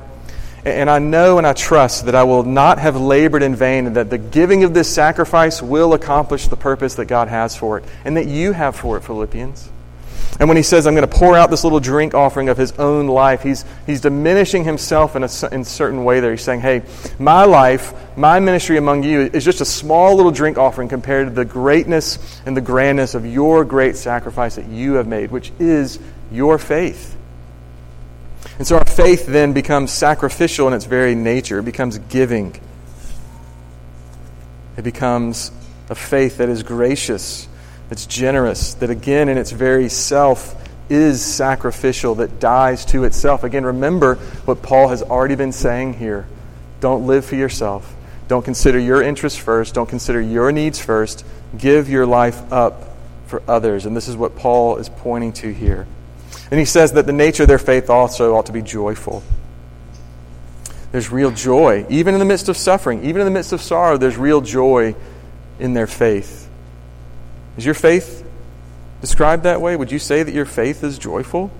And 0.65 0.89
I 0.89 0.97
know 0.97 1.37
and 1.37 1.45
I 1.45 1.53
trust 1.53 2.05
that 2.05 2.15
I 2.15 2.23
will 2.23 2.41
not 2.41 2.79
have 2.79 2.95
labored 2.95 3.43
in 3.43 3.55
vain, 3.55 3.85
and 3.85 3.95
that 3.95 4.09
the 4.09 4.17
giving 4.17 4.63
of 4.63 4.73
this 4.73 4.91
sacrifice 4.91 5.61
will 5.61 5.93
accomplish 5.93 6.47
the 6.47 6.57
purpose 6.57 6.95
that 6.95 7.05
God 7.05 7.27
has 7.27 7.55
for 7.55 7.77
it, 7.77 7.85
and 8.03 8.17
that 8.17 8.25
you 8.25 8.51
have 8.51 8.75
for 8.75 8.97
it, 8.97 9.03
Philippians. 9.03 9.69
And 10.39 10.49
when 10.49 10.57
he 10.57 10.63
says, 10.63 10.85
I'm 10.85 10.95
going 10.95 11.07
to 11.07 11.15
pour 11.15 11.37
out 11.37 11.49
this 11.49 11.63
little 11.63 11.79
drink 11.79 12.13
offering 12.13 12.49
of 12.49 12.57
his 12.57 12.73
own 12.73 13.07
life, 13.07 13.41
he's, 13.41 13.63
he's 13.85 14.01
diminishing 14.01 14.65
himself 14.65 15.15
in 15.15 15.23
a, 15.23 15.29
in 15.53 15.61
a 15.61 15.65
certain 15.65 16.03
way 16.03 16.19
there. 16.19 16.31
He's 16.31 16.41
saying, 16.41 16.59
hey, 16.59 16.81
my 17.19 17.45
life, 17.45 17.93
my 18.17 18.39
ministry 18.39 18.77
among 18.77 19.03
you 19.03 19.21
is 19.21 19.45
just 19.45 19.61
a 19.61 19.65
small 19.65 20.15
little 20.15 20.31
drink 20.31 20.57
offering 20.57 20.89
compared 20.89 21.27
to 21.27 21.33
the 21.33 21.45
greatness 21.45 22.41
and 22.45 22.57
the 22.57 22.61
grandness 22.61 23.15
of 23.15 23.25
your 23.25 23.63
great 23.63 23.95
sacrifice 23.95 24.55
that 24.55 24.67
you 24.67 24.95
have 24.95 25.07
made, 25.07 25.31
which 25.31 25.53
is 25.57 25.99
your 26.31 26.57
faith. 26.57 27.14
And 28.57 28.65
so 28.65 28.77
our 28.77 28.85
faith 28.85 29.25
then 29.25 29.53
becomes 29.53 29.91
sacrificial 29.91 30.67
in 30.67 30.73
its 30.73 30.85
very 30.85 31.15
nature, 31.15 31.59
it 31.59 31.65
becomes 31.65 31.97
giving. 31.97 32.59
It 34.77 34.83
becomes 34.83 35.51
a 35.89 35.95
faith 35.95 36.37
that 36.37 36.49
is 36.49 36.63
gracious, 36.63 37.47
that's 37.89 38.05
generous, 38.05 38.73
that 38.75 38.89
again 38.89 39.29
in 39.29 39.37
its 39.37 39.51
very 39.51 39.89
self 39.89 40.61
is 40.89 41.23
sacrificial, 41.23 42.15
that 42.15 42.39
dies 42.39 42.85
to 42.85 43.03
itself. 43.05 43.43
Again, 43.43 43.65
remember 43.65 44.15
what 44.45 44.61
Paul 44.61 44.89
has 44.89 45.01
already 45.01 45.35
been 45.35 45.51
saying 45.51 45.93
here. 45.93 46.27
Don't 46.79 47.07
live 47.07 47.25
for 47.25 47.35
yourself. 47.35 47.93
Don't 48.27 48.43
consider 48.43 48.79
your 48.79 49.01
interests 49.01 49.39
first. 49.39 49.73
Don't 49.73 49.89
consider 49.89 50.21
your 50.21 50.51
needs 50.51 50.79
first. 50.79 51.25
Give 51.57 51.89
your 51.89 52.05
life 52.05 52.51
up 52.51 52.95
for 53.27 53.41
others. 53.47 53.85
And 53.85 53.95
this 53.95 54.07
is 54.07 54.17
what 54.17 54.35
Paul 54.35 54.77
is 54.77 54.89
pointing 54.89 55.33
to 55.33 55.53
here. 55.53 55.87
And 56.51 56.59
he 56.59 56.65
says 56.65 56.93
that 56.93 57.05
the 57.05 57.13
nature 57.13 57.43
of 57.43 57.49
their 57.49 57.59
faith 57.59 57.89
also 57.89 58.35
ought 58.35 58.45
to 58.47 58.51
be 58.51 58.61
joyful. 58.61 59.23
There's 60.91 61.11
real 61.11 61.31
joy. 61.31 61.85
Even 61.89 62.13
in 62.13 62.19
the 62.19 62.25
midst 62.25 62.47
of 62.47 62.55
suffering, 62.55 63.03
even 63.03 63.21
in 63.21 63.25
the 63.25 63.31
midst 63.31 63.51
of 63.51 63.61
sorrow, 63.61 63.97
there's 63.97 64.17
real 64.17 64.41
joy 64.41 64.95
in 65.59 65.73
their 65.73 65.87
faith. 65.87 66.49
Is 67.57 67.65
your 67.65 67.73
faith 67.73 68.25
described 69.01 69.43
that 69.43 69.61
way? 69.61 69.75
Would 69.75 69.91
you 69.91 69.99
say 69.99 70.23
that 70.23 70.33
your 70.33 70.45
faith 70.45 70.83
is 70.83 70.97
joyful? 70.97 71.51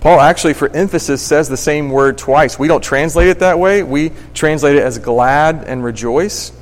Paul 0.00 0.18
actually, 0.18 0.54
for 0.54 0.68
emphasis, 0.74 1.20
says 1.22 1.48
the 1.48 1.56
same 1.56 1.90
word 1.90 2.16
twice. 2.16 2.58
We 2.58 2.68
don't 2.68 2.82
translate 2.82 3.28
it 3.28 3.40
that 3.40 3.58
way, 3.58 3.82
we 3.82 4.12
translate 4.34 4.76
it 4.76 4.82
as 4.82 4.98
glad 4.98 5.64
and 5.64 5.84
rejoice. 5.84 6.52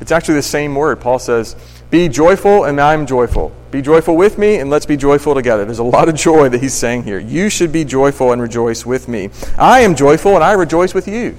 It's 0.00 0.12
actually 0.12 0.34
the 0.34 0.42
same 0.42 0.74
word. 0.74 1.00
Paul 1.00 1.18
says, 1.18 1.56
Be 1.92 2.08
joyful, 2.08 2.64
and 2.64 2.80
I'm 2.80 3.04
joyful. 3.04 3.54
Be 3.70 3.82
joyful 3.82 4.16
with 4.16 4.38
me, 4.38 4.56
and 4.56 4.70
let's 4.70 4.86
be 4.86 4.96
joyful 4.96 5.34
together. 5.34 5.66
There's 5.66 5.78
a 5.78 5.84
lot 5.84 6.08
of 6.08 6.14
joy 6.14 6.48
that 6.48 6.62
he's 6.62 6.72
saying 6.72 7.02
here. 7.02 7.18
You 7.18 7.50
should 7.50 7.70
be 7.70 7.84
joyful 7.84 8.32
and 8.32 8.40
rejoice 8.40 8.86
with 8.86 9.08
me. 9.08 9.28
I 9.58 9.80
am 9.80 9.94
joyful, 9.94 10.34
and 10.34 10.42
I 10.42 10.52
rejoice 10.52 10.94
with 10.94 11.06
you. 11.06 11.36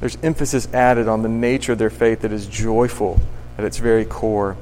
There's 0.00 0.18
emphasis 0.24 0.66
added 0.74 1.06
on 1.06 1.22
the 1.22 1.28
nature 1.28 1.70
of 1.70 1.78
their 1.78 1.90
faith 1.90 2.22
that 2.22 2.32
is 2.32 2.48
joyful 2.48 3.20
at 3.56 3.62
its 3.62 3.78
very 3.78 4.04
core. 4.04 4.56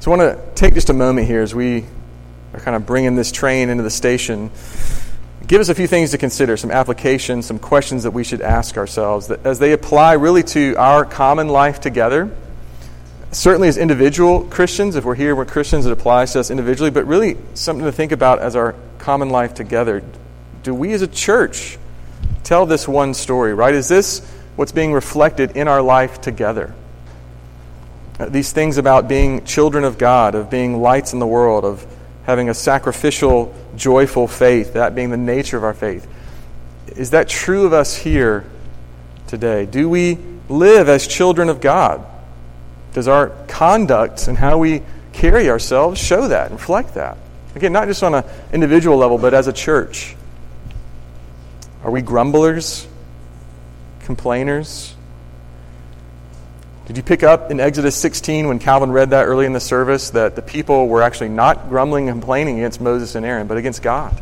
So 0.00 0.12
I 0.12 0.16
want 0.18 0.36
to 0.38 0.54
take 0.54 0.74
just 0.74 0.90
a 0.90 0.92
moment 0.92 1.28
here 1.28 1.40
as 1.40 1.54
we 1.54 1.86
are 2.52 2.60
kind 2.60 2.76
of 2.76 2.84
bringing 2.84 3.16
this 3.16 3.32
train 3.32 3.70
into 3.70 3.84
the 3.84 3.90
station. 3.90 4.50
Give 5.46 5.62
us 5.62 5.70
a 5.70 5.74
few 5.74 5.86
things 5.86 6.10
to 6.10 6.18
consider, 6.18 6.58
some 6.58 6.70
applications, 6.70 7.46
some 7.46 7.58
questions 7.58 8.02
that 8.02 8.10
we 8.10 8.22
should 8.22 8.42
ask 8.42 8.76
ourselves 8.76 9.28
that 9.28 9.46
as 9.46 9.60
they 9.60 9.72
apply 9.72 10.12
really 10.12 10.42
to 10.42 10.74
our 10.76 11.06
common 11.06 11.48
life 11.48 11.80
together 11.80 12.30
certainly 13.36 13.68
as 13.68 13.76
individual 13.76 14.44
Christians, 14.44 14.96
if 14.96 15.04
we're 15.04 15.14
here, 15.14 15.36
we're 15.36 15.44
Christians, 15.44 15.84
it 15.84 15.92
applies 15.92 16.32
to 16.32 16.40
us 16.40 16.50
individually, 16.50 16.90
but 16.90 17.06
really 17.06 17.36
something 17.52 17.84
to 17.84 17.92
think 17.92 18.10
about 18.10 18.38
as 18.38 18.56
our 18.56 18.74
common 18.98 19.28
life 19.28 19.52
together. 19.52 20.02
Do 20.62 20.74
we 20.74 20.94
as 20.94 21.02
a 21.02 21.06
church 21.06 21.78
tell 22.44 22.64
this 22.64 22.88
one 22.88 23.12
story, 23.12 23.52
right? 23.52 23.74
Is 23.74 23.88
this 23.88 24.26
what's 24.56 24.72
being 24.72 24.94
reflected 24.94 25.54
in 25.54 25.68
our 25.68 25.82
life 25.82 26.20
together? 26.22 26.74
Uh, 28.18 28.30
these 28.30 28.52
things 28.52 28.78
about 28.78 29.06
being 29.06 29.44
children 29.44 29.84
of 29.84 29.98
God, 29.98 30.34
of 30.34 30.48
being 30.48 30.80
lights 30.80 31.12
in 31.12 31.18
the 31.18 31.26
world, 31.26 31.66
of 31.66 31.86
having 32.24 32.48
a 32.48 32.54
sacrificial, 32.54 33.54
joyful 33.76 34.26
faith, 34.26 34.72
that 34.72 34.94
being 34.94 35.10
the 35.10 35.18
nature 35.18 35.58
of 35.58 35.62
our 35.62 35.74
faith. 35.74 36.08
is 36.96 37.10
that 37.10 37.28
true 37.28 37.66
of 37.66 37.74
us 37.74 37.94
here 37.94 38.46
today? 39.26 39.66
Do 39.66 39.90
we 39.90 40.16
live 40.48 40.88
as 40.88 41.06
children 41.06 41.50
of 41.50 41.60
God? 41.60 42.04
Does 42.96 43.08
our 43.08 43.28
conduct 43.46 44.26
and 44.26 44.38
how 44.38 44.56
we 44.56 44.80
carry 45.12 45.50
ourselves 45.50 46.00
show 46.00 46.28
that, 46.28 46.50
and 46.50 46.58
reflect 46.58 46.94
that? 46.94 47.18
Again, 47.54 47.70
not 47.70 47.88
just 47.88 48.02
on 48.02 48.14
an 48.14 48.24
individual 48.54 48.96
level, 48.96 49.18
but 49.18 49.34
as 49.34 49.48
a 49.48 49.52
church. 49.52 50.16
Are 51.84 51.90
we 51.90 52.00
grumblers, 52.00 52.88
complainers? 54.00 54.94
Did 56.86 56.96
you 56.96 57.02
pick 57.02 57.22
up 57.22 57.50
in 57.50 57.60
Exodus 57.60 57.96
16 57.96 58.48
when 58.48 58.58
Calvin 58.58 58.90
read 58.90 59.10
that 59.10 59.26
early 59.26 59.44
in 59.44 59.52
the 59.52 59.60
service 59.60 60.08
that 60.10 60.34
the 60.34 60.40
people 60.40 60.88
were 60.88 61.02
actually 61.02 61.28
not 61.28 61.68
grumbling 61.68 62.08
and 62.08 62.18
complaining 62.18 62.60
against 62.60 62.80
Moses 62.80 63.14
and 63.14 63.26
Aaron, 63.26 63.46
but 63.46 63.58
against 63.58 63.82
God? 63.82 64.18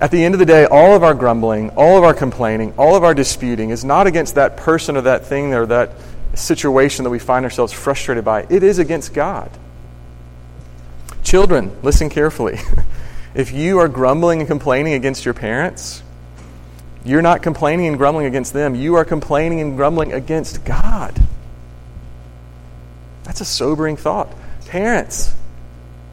At 0.00 0.12
the 0.12 0.24
end 0.24 0.36
of 0.36 0.38
the 0.38 0.46
day, 0.46 0.66
all 0.66 0.94
of 0.94 1.02
our 1.02 1.14
grumbling, 1.14 1.70
all 1.70 1.98
of 1.98 2.04
our 2.04 2.14
complaining, 2.14 2.74
all 2.78 2.94
of 2.94 3.02
our 3.02 3.12
disputing 3.12 3.70
is 3.70 3.84
not 3.84 4.06
against 4.06 4.36
that 4.36 4.56
person 4.56 4.96
or 4.96 5.00
that 5.00 5.26
thing 5.26 5.52
or 5.52 5.66
that 5.66 5.90
situation 6.38 7.04
that 7.04 7.10
we 7.10 7.18
find 7.18 7.44
ourselves 7.44 7.72
frustrated 7.72 8.24
by. 8.24 8.46
It 8.48 8.62
is 8.62 8.78
against 8.78 9.14
God. 9.14 9.50
Children, 11.22 11.76
listen 11.82 12.10
carefully. 12.10 12.58
if 13.34 13.52
you 13.52 13.78
are 13.78 13.88
grumbling 13.88 14.40
and 14.40 14.48
complaining 14.48 14.94
against 14.94 15.24
your 15.24 15.34
parents, 15.34 16.02
you're 17.04 17.22
not 17.22 17.42
complaining 17.42 17.86
and 17.86 17.98
grumbling 17.98 18.26
against 18.26 18.52
them. 18.52 18.74
You 18.74 18.96
are 18.96 19.04
complaining 19.04 19.60
and 19.60 19.76
grumbling 19.76 20.12
against 20.12 20.64
God. 20.64 21.20
That's 23.24 23.40
a 23.40 23.44
sobering 23.44 23.96
thought. 23.96 24.32
Parents, 24.66 25.34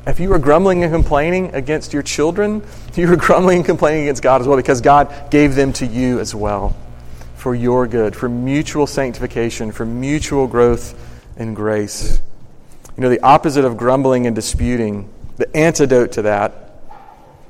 if 0.07 0.19
you 0.19 0.34
are 0.34 0.39
grumbling 0.39 0.84
and 0.84 0.91
complaining 0.91 1.53
against 1.53 1.93
your 1.93 2.03
children, 2.03 2.63
you 2.95 3.12
are 3.12 3.15
grumbling 3.15 3.57
and 3.57 3.65
complaining 3.65 4.03
against 4.03 4.23
God 4.23 4.41
as 4.41 4.47
well 4.47 4.57
because 4.57 4.81
God 4.81 5.31
gave 5.31 5.55
them 5.55 5.73
to 5.73 5.86
you 5.86 6.19
as 6.19 6.34
well 6.34 6.75
for 7.41 7.56
your 7.56 7.88
good, 7.88 8.15
for 8.15 8.30
mutual 8.30 8.86
sanctification, 8.86 9.71
for 9.71 9.84
mutual 9.84 10.45
growth 10.45 10.93
in 11.38 11.56
grace. 11.56 12.21
You 12.95 13.01
know, 13.01 13.10
the 13.10 13.21
opposite 13.21 13.65
of 13.65 13.77
grumbling 13.77 14.27
and 14.27 14.36
disputing, 14.36 15.12
the 15.38 15.58
antidote 15.58 16.12
to 16.12 16.21
that 16.21 16.84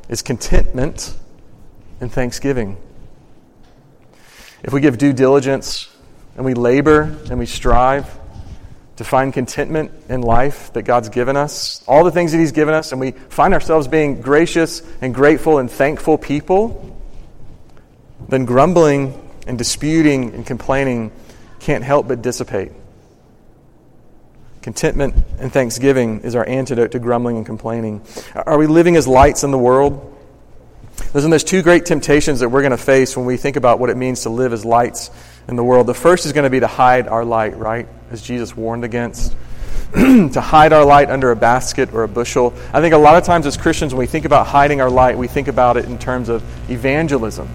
is 0.07 0.21
contentment 0.21 1.13
and 1.99 2.09
thanksgiving. 2.09 2.77
If 4.63 4.71
we 4.71 4.79
give 4.79 4.97
due 4.97 5.11
diligence 5.11 5.93
and 6.37 6.45
we 6.45 6.53
labor 6.53 7.01
and 7.29 7.37
we 7.37 7.45
strive 7.45 8.09
to 8.95 9.03
find 9.03 9.33
contentment 9.33 9.91
in 10.07 10.21
life 10.21 10.71
that 10.71 10.83
God's 10.83 11.09
given 11.09 11.35
us, 11.35 11.83
all 11.85 12.05
the 12.05 12.11
things 12.11 12.31
that 12.31 12.37
He's 12.37 12.53
given 12.53 12.73
us, 12.73 12.93
and 12.93 13.01
we 13.01 13.11
find 13.11 13.53
ourselves 13.53 13.89
being 13.89 14.21
gracious 14.21 14.81
and 15.01 15.13
grateful 15.13 15.57
and 15.57 15.69
thankful 15.69 16.17
people, 16.17 16.97
then 18.29 18.45
grumbling 18.45 19.27
and 19.47 19.57
disputing 19.57 20.33
and 20.33 20.45
complaining 20.45 21.11
can't 21.59 21.83
help 21.83 22.07
but 22.07 22.21
dissipate. 22.21 22.71
Contentment 24.61 25.15
and 25.39 25.51
thanksgiving 25.51 26.21
is 26.21 26.35
our 26.35 26.47
antidote 26.47 26.91
to 26.91 26.99
grumbling 26.99 27.37
and 27.37 27.45
complaining. 27.45 28.01
Are 28.35 28.57
we 28.57 28.67
living 28.67 28.95
as 28.95 29.07
lights 29.07 29.43
in 29.43 29.51
the 29.51 29.57
world? 29.57 30.07
Listen, 31.13 31.29
there's 31.31 31.43
two 31.43 31.61
great 31.61 31.85
temptations 31.85 32.41
that 32.41 32.49
we're 32.49 32.61
going 32.61 32.71
to 32.71 32.77
face 32.77 33.17
when 33.17 33.25
we 33.25 33.37
think 33.37 33.55
about 33.55 33.79
what 33.79 33.89
it 33.89 33.97
means 33.97 34.21
to 34.21 34.29
live 34.29 34.53
as 34.53 34.63
lights 34.63 35.09
in 35.47 35.55
the 35.55 35.63
world. 35.63 35.87
The 35.87 35.93
first 35.93 36.25
is 36.25 36.31
going 36.31 36.43
to 36.43 36.49
be 36.49 36.59
to 36.59 36.67
hide 36.67 37.07
our 37.07 37.25
light, 37.25 37.57
right? 37.57 37.87
As 38.11 38.21
Jesus 38.21 38.55
warned 38.55 38.83
against. 38.83 39.35
to 39.93 40.39
hide 40.39 40.71
our 40.71 40.85
light 40.85 41.09
under 41.09 41.31
a 41.31 41.35
basket 41.35 41.93
or 41.93 42.03
a 42.03 42.07
bushel. 42.07 42.53
I 42.71 42.79
think 42.79 42.93
a 42.93 42.97
lot 42.97 43.17
of 43.17 43.25
times 43.25 43.45
as 43.45 43.57
Christians, 43.57 43.93
when 43.93 43.99
we 43.99 44.05
think 44.05 44.23
about 44.23 44.47
hiding 44.47 44.79
our 44.79 44.89
light, 44.89 45.17
we 45.17 45.27
think 45.27 45.49
about 45.49 45.75
it 45.75 45.83
in 45.83 45.97
terms 45.97 46.29
of 46.29 46.41
evangelism, 46.69 47.49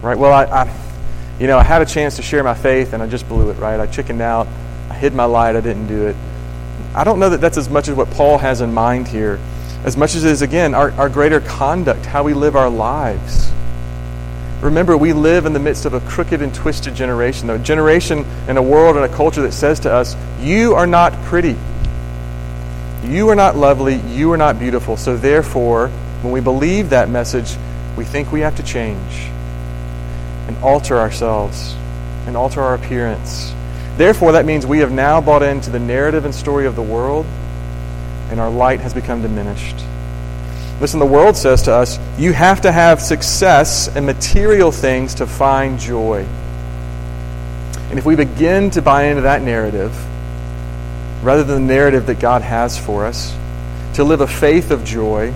right? 0.00 0.16
Well, 0.16 0.32
I, 0.32 0.44
I, 0.44 0.89
you 1.40 1.46
know, 1.46 1.58
I 1.58 1.64
had 1.64 1.82
a 1.82 1.86
chance 1.86 2.16
to 2.16 2.22
share 2.22 2.44
my 2.44 2.54
faith 2.54 2.92
and 2.92 3.02
I 3.02 3.08
just 3.08 3.28
blew 3.28 3.50
it, 3.50 3.54
right? 3.54 3.80
I 3.80 3.86
chickened 3.86 4.20
out. 4.20 4.46
I 4.90 4.94
hid 4.94 5.14
my 5.14 5.24
light. 5.24 5.56
I 5.56 5.60
didn't 5.60 5.88
do 5.88 6.06
it. 6.06 6.16
I 6.94 7.02
don't 7.02 7.18
know 7.18 7.30
that 7.30 7.40
that's 7.40 7.56
as 7.56 7.68
much 7.68 7.88
as 7.88 7.94
what 7.94 8.10
Paul 8.10 8.38
has 8.38 8.60
in 8.60 8.72
mind 8.72 9.08
here 9.08 9.40
as 9.84 9.96
much 9.96 10.14
as 10.14 10.24
it 10.24 10.30
is, 10.30 10.42
again, 10.42 10.74
our, 10.74 10.90
our 10.92 11.08
greater 11.08 11.40
conduct, 11.40 12.04
how 12.04 12.22
we 12.22 12.34
live 12.34 12.54
our 12.54 12.68
lives. 12.68 13.50
Remember, 14.60 14.94
we 14.94 15.14
live 15.14 15.46
in 15.46 15.54
the 15.54 15.58
midst 15.58 15.86
of 15.86 15.94
a 15.94 16.00
crooked 16.00 16.42
and 16.42 16.54
twisted 16.54 16.94
generation, 16.94 17.48
a 17.48 17.58
generation 17.58 18.26
and 18.46 18.58
a 18.58 18.62
world 18.62 18.96
and 18.96 19.06
a 19.06 19.16
culture 19.16 19.40
that 19.40 19.52
says 19.52 19.80
to 19.80 19.92
us, 19.92 20.16
You 20.38 20.74
are 20.74 20.86
not 20.86 21.14
pretty. 21.24 21.56
You 23.04 23.30
are 23.30 23.34
not 23.34 23.56
lovely. 23.56 23.96
You 23.96 24.30
are 24.32 24.36
not 24.36 24.58
beautiful. 24.58 24.98
So, 24.98 25.16
therefore, 25.16 25.88
when 26.20 26.32
we 26.32 26.40
believe 26.40 26.90
that 26.90 27.08
message, 27.08 27.56
we 27.96 28.04
think 28.04 28.30
we 28.30 28.40
have 28.40 28.56
to 28.56 28.62
change 28.62 29.30
and 30.50 30.64
alter 30.64 30.98
ourselves 30.98 31.76
and 32.26 32.36
alter 32.36 32.60
our 32.60 32.74
appearance. 32.74 33.54
Therefore, 33.96 34.32
that 34.32 34.46
means 34.46 34.66
we 34.66 34.80
have 34.80 34.90
now 34.90 35.20
bought 35.20 35.44
into 35.44 35.70
the 35.70 35.78
narrative 35.78 36.24
and 36.24 36.34
story 36.34 36.66
of 36.66 36.74
the 36.74 36.82
world 36.82 37.24
and 38.30 38.40
our 38.40 38.50
light 38.50 38.80
has 38.80 38.92
become 38.92 39.22
diminished. 39.22 39.76
Listen, 40.80 40.98
the 40.98 41.06
world 41.06 41.36
says 41.36 41.62
to 41.62 41.72
us, 41.72 42.00
you 42.18 42.32
have 42.32 42.62
to 42.62 42.72
have 42.72 43.00
success 43.00 43.94
and 43.94 44.04
material 44.04 44.72
things 44.72 45.14
to 45.16 45.26
find 45.26 45.78
joy. 45.78 46.26
And 47.90 47.96
if 47.96 48.04
we 48.04 48.16
begin 48.16 48.70
to 48.70 48.82
buy 48.82 49.04
into 49.04 49.22
that 49.22 49.42
narrative, 49.42 49.96
rather 51.22 51.44
than 51.44 51.66
the 51.66 51.74
narrative 51.74 52.06
that 52.06 52.18
God 52.18 52.42
has 52.42 52.76
for 52.76 53.06
us, 53.06 53.36
to 53.94 54.02
live 54.02 54.20
a 54.20 54.26
faith 54.26 54.72
of 54.72 54.84
joy, 54.84 55.32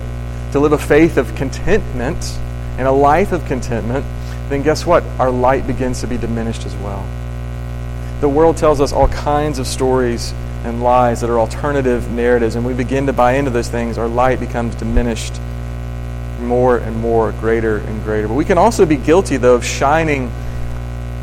to 0.51 0.59
live 0.59 0.73
a 0.73 0.77
faith 0.77 1.15
of 1.15 1.35
contentment, 1.35 2.37
and 2.77 2.85
a 2.85 2.91
life 2.91 3.31
of 3.31 3.45
contentment, 3.45 4.05
then 4.49 4.61
guess 4.61 4.85
what? 4.85 5.03
Our 5.19 5.31
light 5.31 5.67
begins 5.67 6.01
to 6.01 6.07
be 6.07 6.17
diminished 6.17 6.65
as 6.65 6.75
well. 6.75 7.05
The 8.21 8.29
world 8.29 8.57
tells 8.57 8.79
us 8.81 8.93
all 8.93 9.07
kinds 9.07 9.59
of 9.59 9.67
stories 9.67 10.33
and 10.63 10.81
lies 10.81 11.21
that 11.21 11.29
are 11.29 11.39
alternative 11.39 12.09
narratives, 12.11 12.55
and 12.55 12.65
we 12.65 12.73
begin 12.73 13.05
to 13.07 13.13
buy 13.13 13.33
into 13.33 13.51
those 13.51 13.69
things, 13.69 13.97
our 13.97 14.07
light 14.07 14.39
becomes 14.39 14.75
diminished 14.75 15.39
more 16.39 16.77
and 16.77 16.97
more, 16.97 17.31
greater 17.33 17.77
and 17.77 18.03
greater. 18.03 18.27
But 18.27 18.33
we 18.33 18.45
can 18.45 18.57
also 18.57 18.85
be 18.85 18.97
guilty, 18.97 19.37
though, 19.37 19.55
of 19.55 19.65
shining 19.65 20.31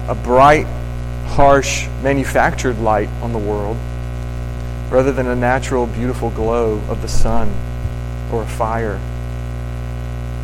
a 0.08 0.14
bright, 0.14 0.66
harsh, 1.26 1.88
manufactured 2.02 2.78
light 2.78 3.08
on 3.20 3.32
the 3.32 3.38
world 3.38 3.76
rather 4.90 5.12
than 5.12 5.26
a 5.26 5.34
natural, 5.34 5.86
beautiful 5.86 6.30
glow 6.30 6.74
of 6.88 7.00
the 7.00 7.08
sun 7.08 7.50
or 8.30 8.42
a 8.42 8.46
fire. 8.46 9.00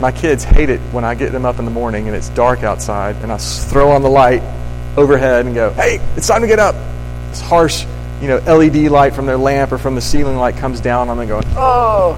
My 0.00 0.12
kids 0.12 0.44
hate 0.44 0.70
it 0.70 0.80
when 0.92 1.04
I 1.04 1.14
get 1.14 1.32
them 1.32 1.44
up 1.44 1.58
in 1.58 1.64
the 1.64 1.70
morning 1.70 2.06
and 2.06 2.16
it's 2.16 2.28
dark 2.28 2.62
outside 2.62 3.16
and 3.16 3.32
I 3.32 3.38
throw 3.38 3.90
on 3.90 4.02
the 4.02 4.10
light 4.10 4.42
overhead 4.96 5.46
and 5.46 5.54
go, 5.54 5.70
hey, 5.70 5.98
it's 6.16 6.28
time 6.28 6.42
to 6.42 6.46
get 6.46 6.58
up. 6.58 6.74
It's 7.30 7.40
harsh 7.40 7.84
you 8.20 8.26
know, 8.26 8.38
LED 8.38 8.90
light 8.90 9.14
from 9.14 9.26
their 9.26 9.36
lamp 9.36 9.72
or 9.72 9.78
from 9.78 9.94
the 9.94 10.00
ceiling 10.00 10.36
light 10.36 10.56
comes 10.56 10.80
down 10.80 11.08
on 11.08 11.18
them 11.18 11.28
going, 11.28 11.44
oh. 11.56 12.14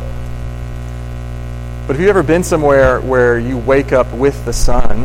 But 1.86 1.96
have 1.96 2.00
you 2.00 2.08
ever 2.08 2.22
been 2.22 2.42
somewhere 2.42 3.00
where 3.00 3.38
you 3.38 3.58
wake 3.58 3.92
up 3.92 4.10
with 4.14 4.44
the 4.44 4.52
sun? 4.52 5.02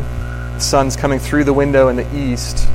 The 0.53 0.59
sun's 0.59 0.95
coming 0.95 1.19
through 1.19 1.43
the 1.43 1.53
window 1.53 1.89
in 1.89 1.95
the 1.95 2.15
east. 2.15 2.67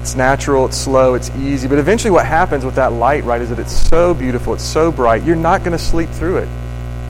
It's 0.00 0.16
natural, 0.16 0.66
it's 0.66 0.76
slow, 0.76 1.14
it's 1.14 1.30
easy. 1.36 1.68
But 1.68 1.78
eventually, 1.78 2.10
what 2.10 2.26
happens 2.26 2.64
with 2.64 2.74
that 2.74 2.92
light, 2.92 3.24
right, 3.24 3.40
is 3.40 3.50
that 3.50 3.58
it's 3.58 3.72
so 3.72 4.12
beautiful, 4.12 4.54
it's 4.54 4.64
so 4.64 4.90
bright, 4.90 5.22
you're 5.22 5.36
not 5.36 5.60
going 5.60 5.72
to 5.72 5.78
sleep 5.78 6.10
through 6.10 6.38
it. 6.38 6.48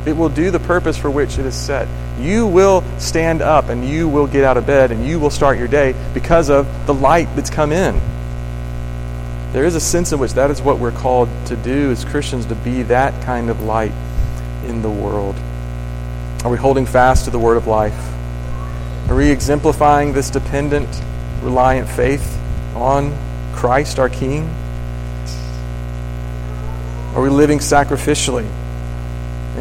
It 0.07 0.17
will 0.17 0.29
do 0.29 0.51
the 0.51 0.61
purpose 0.61 0.99
for 0.99 1.11
which 1.11 1.39
it 1.39 1.47
is 1.47 1.55
set. 1.55 1.89
You 2.19 2.47
will 2.47 2.85
stand 2.99 3.41
up 3.41 3.71
and 3.71 3.85
you 3.89 4.09
will 4.09 4.27
get 4.27 4.45
out 4.45 4.57
of 4.57 4.67
bed 4.67 4.93
and 4.93 5.07
you 5.07 5.19
will 5.19 5.31
start 5.31 5.59
your 5.59 5.69
day 5.69 5.95
because 6.13 6.51
of 6.51 6.87
the 6.87 6.93
light 6.93 7.29
that's 7.35 7.51
come 7.51 7.73
in. 7.73 8.01
There 9.53 9.65
is 9.65 9.75
a 9.75 9.81
sense 9.81 10.13
in 10.13 10.19
which 10.19 10.35
that 10.35 10.51
is 10.51 10.61
what 10.61 10.79
we're 10.79 10.93
called 10.93 11.29
to 11.47 11.57
do 11.57 11.91
as 11.91 12.05
Christians, 12.05 12.47
to 12.47 12.55
be 12.55 12.83
that 12.85 13.25
kind 13.25 13.49
of 13.49 13.63
light 13.63 13.93
in 14.67 14.83
the 14.83 14.91
world. 14.91 15.37
Are 16.45 16.51
we 16.51 16.59
holding 16.59 16.87
fast 16.87 17.25
to 17.25 17.31
the 17.31 17.39
word 17.39 17.57
of 17.57 17.67
life? 17.67 18.13
Are 19.09 19.15
we 19.15 19.31
exemplifying 19.31 20.13
this 20.13 20.29
dependent, 20.29 20.89
reliant 21.43 21.89
faith 21.89 22.39
on 22.75 23.17
Christ 23.55 23.99
our 23.99 24.09
King? 24.09 24.49
Are 27.15 27.23
we 27.23 27.29
living 27.31 27.61
sacrificially 27.61 28.51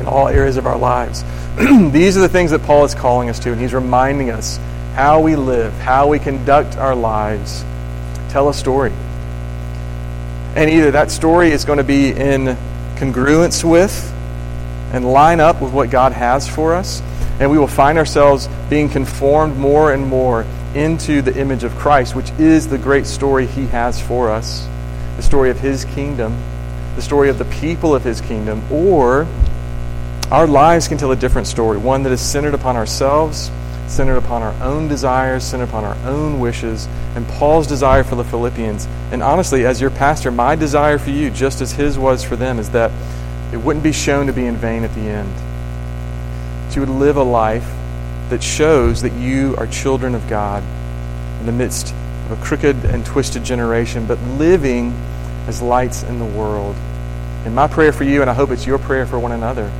in 0.03 0.09
all 0.09 0.27
areas 0.27 0.57
of 0.57 0.67
our 0.67 0.77
lives? 0.77 1.23
These 1.57 2.17
are 2.17 2.21
the 2.21 2.29
things 2.29 2.51
that 2.51 2.63
Paul 2.63 2.83
is 2.85 2.93
calling 2.93 3.29
us 3.29 3.39
to, 3.39 3.51
and 3.51 3.61
he's 3.61 3.73
reminding 3.73 4.29
us 4.29 4.57
how 4.95 5.21
we 5.21 5.35
live, 5.35 5.73
how 5.73 6.07
we 6.07 6.19
conduct 6.19 6.77
our 6.77 6.95
lives. 6.95 7.63
Tell 8.29 8.49
a 8.49 8.53
story. 8.53 8.91
And 10.55 10.69
either 10.69 10.91
that 10.91 11.09
story 11.09 11.51
is 11.51 11.65
going 11.65 11.77
to 11.77 11.83
be 11.83 12.09
in 12.09 12.57
congruence 12.95 13.63
with 13.63 14.11
and 14.91 15.05
line 15.05 15.39
up 15.39 15.61
with 15.61 15.73
what 15.73 15.89
God 15.89 16.11
has 16.11 16.47
for 16.47 16.75
us, 16.75 17.01
and 17.39 17.49
we 17.49 17.57
will 17.57 17.67
find 17.67 17.97
ourselves 17.97 18.47
being 18.69 18.89
conformed 18.89 19.57
more 19.57 19.93
and 19.93 20.05
more 20.05 20.45
into 20.75 21.21
the 21.21 21.35
image 21.39 21.63
of 21.63 21.73
Christ, 21.75 22.15
which 22.15 22.29
is 22.31 22.67
the 22.67 22.77
great 22.77 23.05
story 23.05 23.47
He 23.47 23.67
has 23.67 24.01
for 24.01 24.29
us 24.29 24.67
the 25.15 25.21
story 25.21 25.51
of 25.51 25.59
His 25.59 25.85
kingdom, 25.85 26.35
the 26.95 27.01
story 27.01 27.29
of 27.29 27.37
the 27.37 27.45
people 27.45 27.93
of 27.93 28.03
His 28.03 28.19
kingdom, 28.21 28.63
or 28.71 29.27
our 30.31 30.47
lives 30.47 30.87
can 30.87 30.97
tell 30.97 31.11
a 31.11 31.15
different 31.15 31.47
story, 31.47 31.77
one 31.77 32.03
that 32.03 32.11
is 32.11 32.21
centered 32.21 32.53
upon 32.53 32.75
ourselves, 32.75 33.51
centered 33.87 34.17
upon 34.17 34.41
our 34.41 34.53
own 34.63 34.87
desires, 34.87 35.43
centered 35.43 35.69
upon 35.69 35.83
our 35.83 35.97
own 36.07 36.39
wishes. 36.39 36.87
And 37.15 37.27
Paul's 37.27 37.67
desire 37.67 38.03
for 38.03 38.15
the 38.15 38.23
Philippians, 38.23 38.87
and 39.11 39.21
honestly, 39.21 39.65
as 39.65 39.79
your 39.79 39.91
pastor, 39.91 40.31
my 40.31 40.55
desire 40.55 40.97
for 40.97 41.11
you, 41.11 41.29
just 41.29 41.61
as 41.61 41.71
his 41.71 41.99
was 41.99 42.23
for 42.23 42.35
them, 42.35 42.57
is 42.59 42.71
that 42.71 42.91
it 43.53 43.57
wouldn't 43.57 43.83
be 43.83 43.91
shown 43.91 44.25
to 44.27 44.33
be 44.33 44.45
in 44.45 44.55
vain 44.55 44.83
at 44.83 44.93
the 44.95 45.01
end. 45.01 45.31
That 46.67 46.75
you 46.75 46.81
would 46.81 46.89
live 46.89 47.17
a 47.17 47.23
life 47.23 47.69
that 48.29 48.41
shows 48.41 49.03
that 49.03 49.13
you 49.13 49.55
are 49.57 49.67
children 49.67 50.15
of 50.15 50.27
God 50.27 50.63
in 51.39 51.45
the 51.45 51.51
midst 51.51 51.93
of 52.25 52.31
a 52.31 52.43
crooked 52.43 52.85
and 52.85 53.05
twisted 53.05 53.43
generation, 53.43 54.07
but 54.07 54.19
living 54.21 54.91
as 55.45 55.61
lights 55.61 56.01
in 56.01 56.17
the 56.17 56.25
world. 56.25 56.75
And 57.45 57.53
my 57.53 57.67
prayer 57.67 57.93
for 57.93 58.05
you, 58.05 58.21
and 58.21 58.29
I 58.29 58.33
hope 58.33 58.49
it's 58.49 58.65
your 58.65 58.79
prayer 58.79 59.05
for 59.05 59.19
one 59.19 59.33
another, 59.33 59.71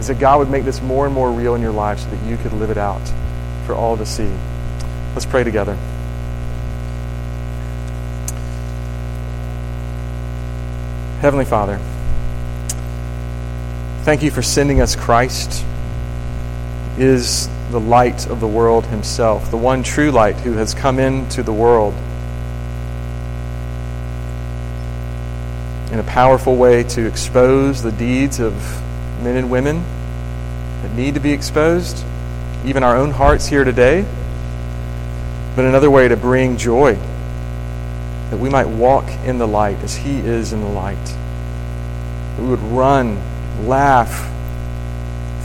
is 0.00 0.06
that 0.06 0.18
God 0.18 0.38
would 0.38 0.50
make 0.50 0.64
this 0.64 0.80
more 0.80 1.06
and 1.06 1.14
more 1.14 1.30
real 1.30 1.54
in 1.54 1.62
your 1.62 1.72
life 1.72 2.00
so 2.00 2.10
that 2.10 2.24
you 2.28 2.36
could 2.36 2.52
live 2.52 2.70
it 2.70 2.78
out 2.78 3.02
for 3.66 3.74
all 3.74 3.96
to 3.96 4.06
see. 4.06 4.30
Let's 5.14 5.26
pray 5.26 5.44
together. 5.44 5.76
Heavenly 11.20 11.44
Father, 11.44 11.80
thank 14.04 14.22
you 14.22 14.30
for 14.30 14.42
sending 14.42 14.80
us 14.80 14.94
Christ. 14.94 15.64
Is 16.96 17.48
the 17.70 17.80
light 17.80 18.26
of 18.26 18.40
the 18.40 18.46
world 18.46 18.86
himself, 18.86 19.50
the 19.50 19.56
one 19.56 19.82
true 19.82 20.10
light 20.10 20.36
who 20.36 20.52
has 20.54 20.74
come 20.74 20.98
into 20.98 21.42
the 21.42 21.52
world 21.52 21.94
in 25.92 25.98
a 25.98 26.04
powerful 26.04 26.56
way 26.56 26.82
to 26.82 27.06
expose 27.06 27.82
the 27.82 27.92
deeds 27.92 28.40
of 28.40 28.54
men 29.22 29.36
and 29.36 29.50
women 29.50 29.82
that 30.82 30.94
need 30.94 31.14
to 31.14 31.20
be 31.20 31.32
exposed, 31.32 32.04
even 32.64 32.82
our 32.82 32.96
own 32.96 33.10
hearts 33.10 33.46
here 33.46 33.64
today, 33.64 34.04
but 35.56 35.64
another 35.64 35.90
way 35.90 36.08
to 36.08 36.16
bring 36.16 36.56
joy, 36.56 36.94
that 38.30 38.38
we 38.38 38.48
might 38.48 38.68
walk 38.68 39.08
in 39.24 39.38
the 39.38 39.48
light 39.48 39.78
as 39.78 39.96
He 39.96 40.18
is 40.18 40.52
in 40.52 40.60
the 40.60 40.68
light. 40.68 40.96
That 42.36 42.42
we 42.42 42.48
would 42.48 42.62
run, 42.62 43.18
laugh, 43.66 44.30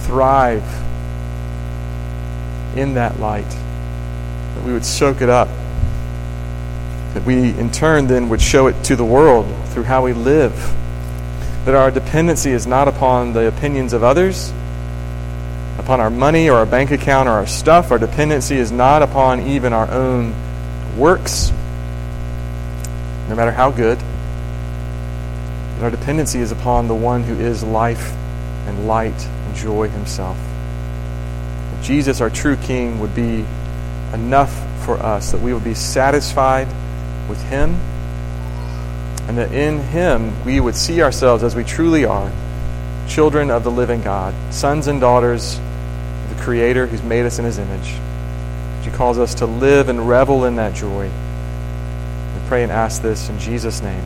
thrive 0.05 0.63
in 2.77 2.93
that 2.95 3.19
light, 3.19 3.49
that 3.49 4.63
we 4.63 4.73
would 4.73 4.85
soak 4.85 5.21
it 5.21 5.29
up, 5.29 5.47
that 7.13 7.23
we 7.25 7.49
in 7.57 7.71
turn 7.71 8.07
then 8.07 8.29
would 8.29 8.41
show 8.41 8.67
it 8.67 8.83
to 8.85 8.95
the 8.95 9.05
world 9.05 9.47
through 9.69 9.83
how 9.83 10.03
we 10.03 10.13
live. 10.13 10.75
That 11.65 11.75
our 11.75 11.91
dependency 11.91 12.51
is 12.51 12.67
not 12.67 12.87
upon 12.87 13.33
the 13.33 13.47
opinions 13.47 13.93
of 13.93 14.03
others, 14.03 14.51
upon 15.79 15.99
our 15.99 16.09
money 16.09 16.49
or 16.49 16.57
our 16.57 16.65
bank 16.65 16.91
account 16.91 17.29
or 17.29 17.33
our 17.33 17.47
stuff. 17.47 17.91
Our 17.91 17.99
dependency 17.99 18.57
is 18.57 18.71
not 18.71 19.01
upon 19.01 19.47
even 19.47 19.73
our 19.73 19.89
own 19.89 20.33
works, 20.97 21.51
no 23.29 23.35
matter 23.35 23.51
how 23.51 23.71
good. 23.71 23.97
But 25.77 25.85
our 25.85 25.91
dependency 25.91 26.39
is 26.39 26.51
upon 26.51 26.87
the 26.87 26.95
one 26.95 27.23
who 27.23 27.33
is 27.33 27.63
life 27.63 28.13
and 28.67 28.87
light 28.87 29.25
and 29.25 29.55
joy 29.55 29.89
himself. 29.89 30.37
That 30.37 31.83
Jesus, 31.83 32.21
our 32.21 32.29
true 32.29 32.57
King, 32.57 32.99
would 32.99 33.15
be 33.15 33.45
enough 34.13 34.53
for 34.85 34.97
us, 34.97 35.31
that 35.31 35.41
we 35.41 35.53
would 35.53 35.63
be 35.63 35.73
satisfied 35.73 36.67
with 37.29 37.41
him, 37.43 37.77
and 39.27 39.37
that 39.37 39.51
in 39.51 39.79
him 39.79 40.43
we 40.45 40.59
would 40.59 40.75
see 40.75 41.01
ourselves 41.01 41.43
as 41.43 41.55
we 41.55 41.63
truly 41.63 42.05
are 42.05 42.31
children 43.07 43.51
of 43.51 43.63
the 43.63 43.71
living 43.71 44.01
God, 44.01 44.33
sons 44.53 44.87
and 44.87 44.99
daughters 44.99 45.57
of 45.57 46.37
the 46.37 46.43
Creator 46.43 46.87
who's 46.87 47.03
made 47.03 47.25
us 47.25 47.39
in 47.39 47.45
his 47.45 47.57
image. 47.57 47.95
He 48.81 48.91
calls 48.91 49.19
us 49.19 49.35
to 49.35 49.45
live 49.45 49.89
and 49.89 50.07
revel 50.07 50.45
in 50.45 50.55
that 50.55 50.73
joy. 50.73 51.05
We 51.09 52.47
pray 52.47 52.63
and 52.63 52.71
ask 52.71 53.01
this 53.01 53.29
in 53.29 53.39
Jesus' 53.39 53.81
name. 53.81 54.03